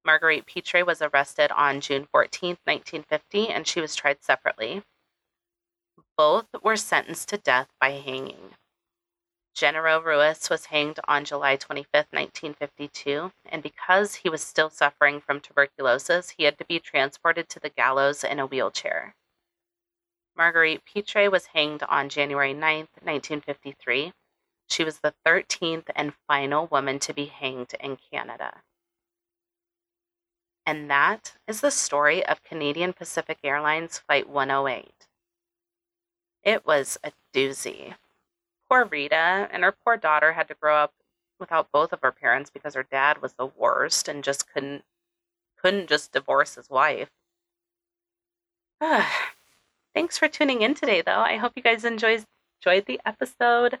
Marguerite 0.05 0.45
Pitre 0.45 0.83
was 0.83 1.01
arrested 1.01 1.51
on 1.51 1.79
June 1.81 2.05
14, 2.11 2.57
1950, 2.65 3.47
and 3.47 3.65
she 3.65 3.79
was 3.79 3.95
tried 3.95 4.21
separately. 4.21 4.83
Both 6.17 6.47
were 6.61 6.75
sentenced 6.75 7.29
to 7.29 7.37
death 7.37 7.69
by 7.79 7.91
hanging. 7.91 8.55
Genero 9.55 10.03
Ruest 10.03 10.49
was 10.49 10.65
hanged 10.65 10.99
on 11.05 11.25
July 11.25 11.55
25, 11.55 12.07
1952, 12.11 13.31
and 13.45 13.63
because 13.63 14.15
he 14.15 14.29
was 14.29 14.41
still 14.41 14.69
suffering 14.69 15.19
from 15.21 15.39
tuberculosis, 15.39 16.31
he 16.31 16.43
had 16.43 16.57
to 16.57 16.65
be 16.65 16.79
transported 16.79 17.49
to 17.49 17.59
the 17.59 17.69
gallows 17.69 18.23
in 18.23 18.39
a 18.39 18.45
wheelchair. 18.45 19.15
Marguerite 20.39 20.85
Pitre 20.85 21.29
was 21.29 21.47
hanged 21.47 21.83
on 21.83 22.07
January 22.07 22.53
9, 22.53 22.87
1953. 23.01 24.13
She 24.69 24.83
was 24.85 24.99
the 24.99 25.13
13th 25.27 25.89
and 25.93 26.13
final 26.29 26.65
woman 26.67 26.97
to 26.99 27.13
be 27.13 27.25
hanged 27.25 27.75
in 27.81 27.97
Canada. 28.09 28.61
And 30.65 30.89
that 30.89 31.35
is 31.45 31.59
the 31.59 31.71
story 31.71 32.25
of 32.25 32.41
Canadian 32.41 32.93
Pacific 32.93 33.39
Airlines 33.43 33.99
Flight 33.99 34.29
108. 34.29 35.07
It 36.43 36.65
was 36.65 36.97
a 37.03 37.11
doozy. 37.33 37.95
Poor 38.69 38.85
Rita 38.85 39.49
and 39.51 39.63
her 39.63 39.75
poor 39.83 39.97
daughter 39.97 40.31
had 40.31 40.47
to 40.47 40.53
grow 40.53 40.77
up 40.77 40.93
without 41.37 41.69
both 41.73 41.91
of 41.91 41.99
her 42.01 42.13
parents 42.13 42.49
because 42.49 42.75
her 42.75 42.83
dad 42.89 43.21
was 43.21 43.33
the 43.33 43.45
worst 43.45 44.07
and 44.07 44.23
just 44.23 44.49
couldn't 44.53 44.85
couldn't 45.61 45.89
just 45.89 46.13
divorce 46.13 46.55
his 46.55 46.69
wife. 46.69 47.09
Thanks 49.99 50.17
for 50.17 50.29
tuning 50.29 50.61
in 50.61 50.75
today 50.75 51.01
though. 51.01 51.19
I 51.19 51.35
hope 51.35 51.51
you 51.57 51.61
guys 51.61 51.83
enjoyed 51.83 52.23
enjoyed 52.61 52.85
the 52.85 53.01
episode. 53.05 53.79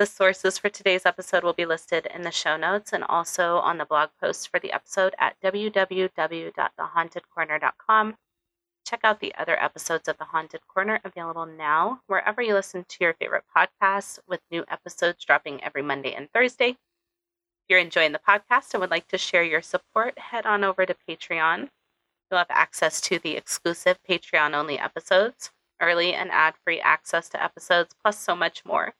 The 0.00 0.04
sources 0.04 0.58
for 0.58 0.68
today's 0.68 1.06
episode 1.06 1.44
will 1.44 1.52
be 1.52 1.64
listed 1.64 2.08
in 2.12 2.22
the 2.22 2.32
show 2.32 2.56
notes 2.56 2.92
and 2.92 3.04
also 3.04 3.58
on 3.58 3.78
the 3.78 3.84
blog 3.84 4.10
post 4.20 4.48
for 4.48 4.58
the 4.58 4.72
episode 4.72 5.14
at 5.16 5.36
www.thehauntedcorner.com. 5.40 8.16
Check 8.84 9.00
out 9.04 9.20
the 9.20 9.32
other 9.36 9.62
episodes 9.62 10.08
of 10.08 10.18
The 10.18 10.24
Haunted 10.24 10.66
Corner 10.66 10.98
available 11.04 11.46
now, 11.46 12.00
wherever 12.08 12.42
you 12.42 12.54
listen 12.54 12.84
to 12.88 12.96
your 13.00 13.14
favorite 13.14 13.44
podcasts, 13.56 14.18
with 14.26 14.40
new 14.50 14.64
episodes 14.66 15.24
dropping 15.24 15.62
every 15.62 15.82
Monday 15.82 16.14
and 16.14 16.28
Thursday. 16.32 16.70
If 16.70 17.68
you're 17.68 17.78
enjoying 17.78 18.10
the 18.10 18.18
podcast 18.18 18.74
and 18.74 18.80
would 18.80 18.90
like 18.90 19.06
to 19.06 19.18
share 19.18 19.44
your 19.44 19.62
support, 19.62 20.18
head 20.18 20.46
on 20.46 20.64
over 20.64 20.84
to 20.84 20.96
Patreon. 21.08 21.68
You'll 22.30 22.38
have 22.38 22.46
access 22.50 23.00
to 23.02 23.18
the 23.18 23.36
exclusive 23.36 23.98
Patreon 24.08 24.54
only 24.54 24.78
episodes, 24.78 25.50
early 25.80 26.14
and 26.14 26.30
ad 26.30 26.54
free 26.62 26.80
access 26.80 27.28
to 27.30 27.42
episodes, 27.42 27.94
plus 28.02 28.18
so 28.18 28.36
much 28.36 28.64
more. 28.64 28.94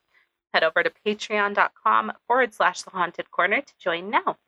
Head 0.54 0.64
over 0.64 0.82
to 0.82 0.92
patreon.com 1.06 2.12
forward 2.26 2.54
slash 2.54 2.82
the 2.82 2.90
haunted 2.90 3.30
corner 3.30 3.60
to 3.60 3.72
join 3.78 4.08
now. 4.10 4.38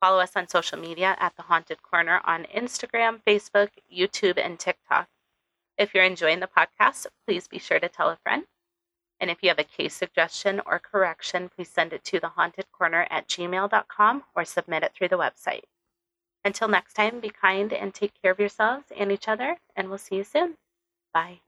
Follow 0.00 0.20
us 0.20 0.32
on 0.34 0.48
social 0.48 0.78
media 0.78 1.14
at 1.20 1.36
The 1.36 1.42
Haunted 1.42 1.82
Corner 1.82 2.22
on 2.24 2.44
Instagram, 2.44 3.20
Facebook, 3.26 3.68
YouTube, 3.94 4.38
and 4.42 4.58
TikTok. 4.58 5.08
If 5.76 5.94
you're 5.94 6.04
enjoying 6.04 6.40
the 6.40 6.48
podcast, 6.48 7.06
please 7.26 7.48
be 7.48 7.58
sure 7.58 7.78
to 7.78 7.88
tell 7.88 8.08
a 8.08 8.16
friend. 8.16 8.44
And 9.20 9.30
if 9.30 9.42
you 9.42 9.50
have 9.50 9.58
a 9.58 9.64
case 9.64 9.94
suggestion 9.94 10.62
or 10.64 10.78
correction, 10.78 11.50
please 11.54 11.68
send 11.68 11.92
it 11.92 12.02
to 12.04 12.20
thehauntedcorner 12.20 13.06
at 13.10 13.28
gmail.com 13.28 14.24
or 14.34 14.44
submit 14.46 14.82
it 14.82 14.92
through 14.94 15.08
the 15.08 15.18
website. 15.18 15.64
Until 16.44 16.68
next 16.68 16.94
time, 16.94 17.20
be 17.20 17.30
kind 17.30 17.72
and 17.72 17.94
take 17.94 18.12
care 18.22 18.32
of 18.32 18.40
yourselves 18.40 18.92
and 18.96 19.12
each 19.12 19.28
other, 19.28 19.58
and 19.76 19.88
we'll 19.88 19.98
see 19.98 20.16
you 20.16 20.24
soon. 20.24 20.56
Bye. 21.14 21.40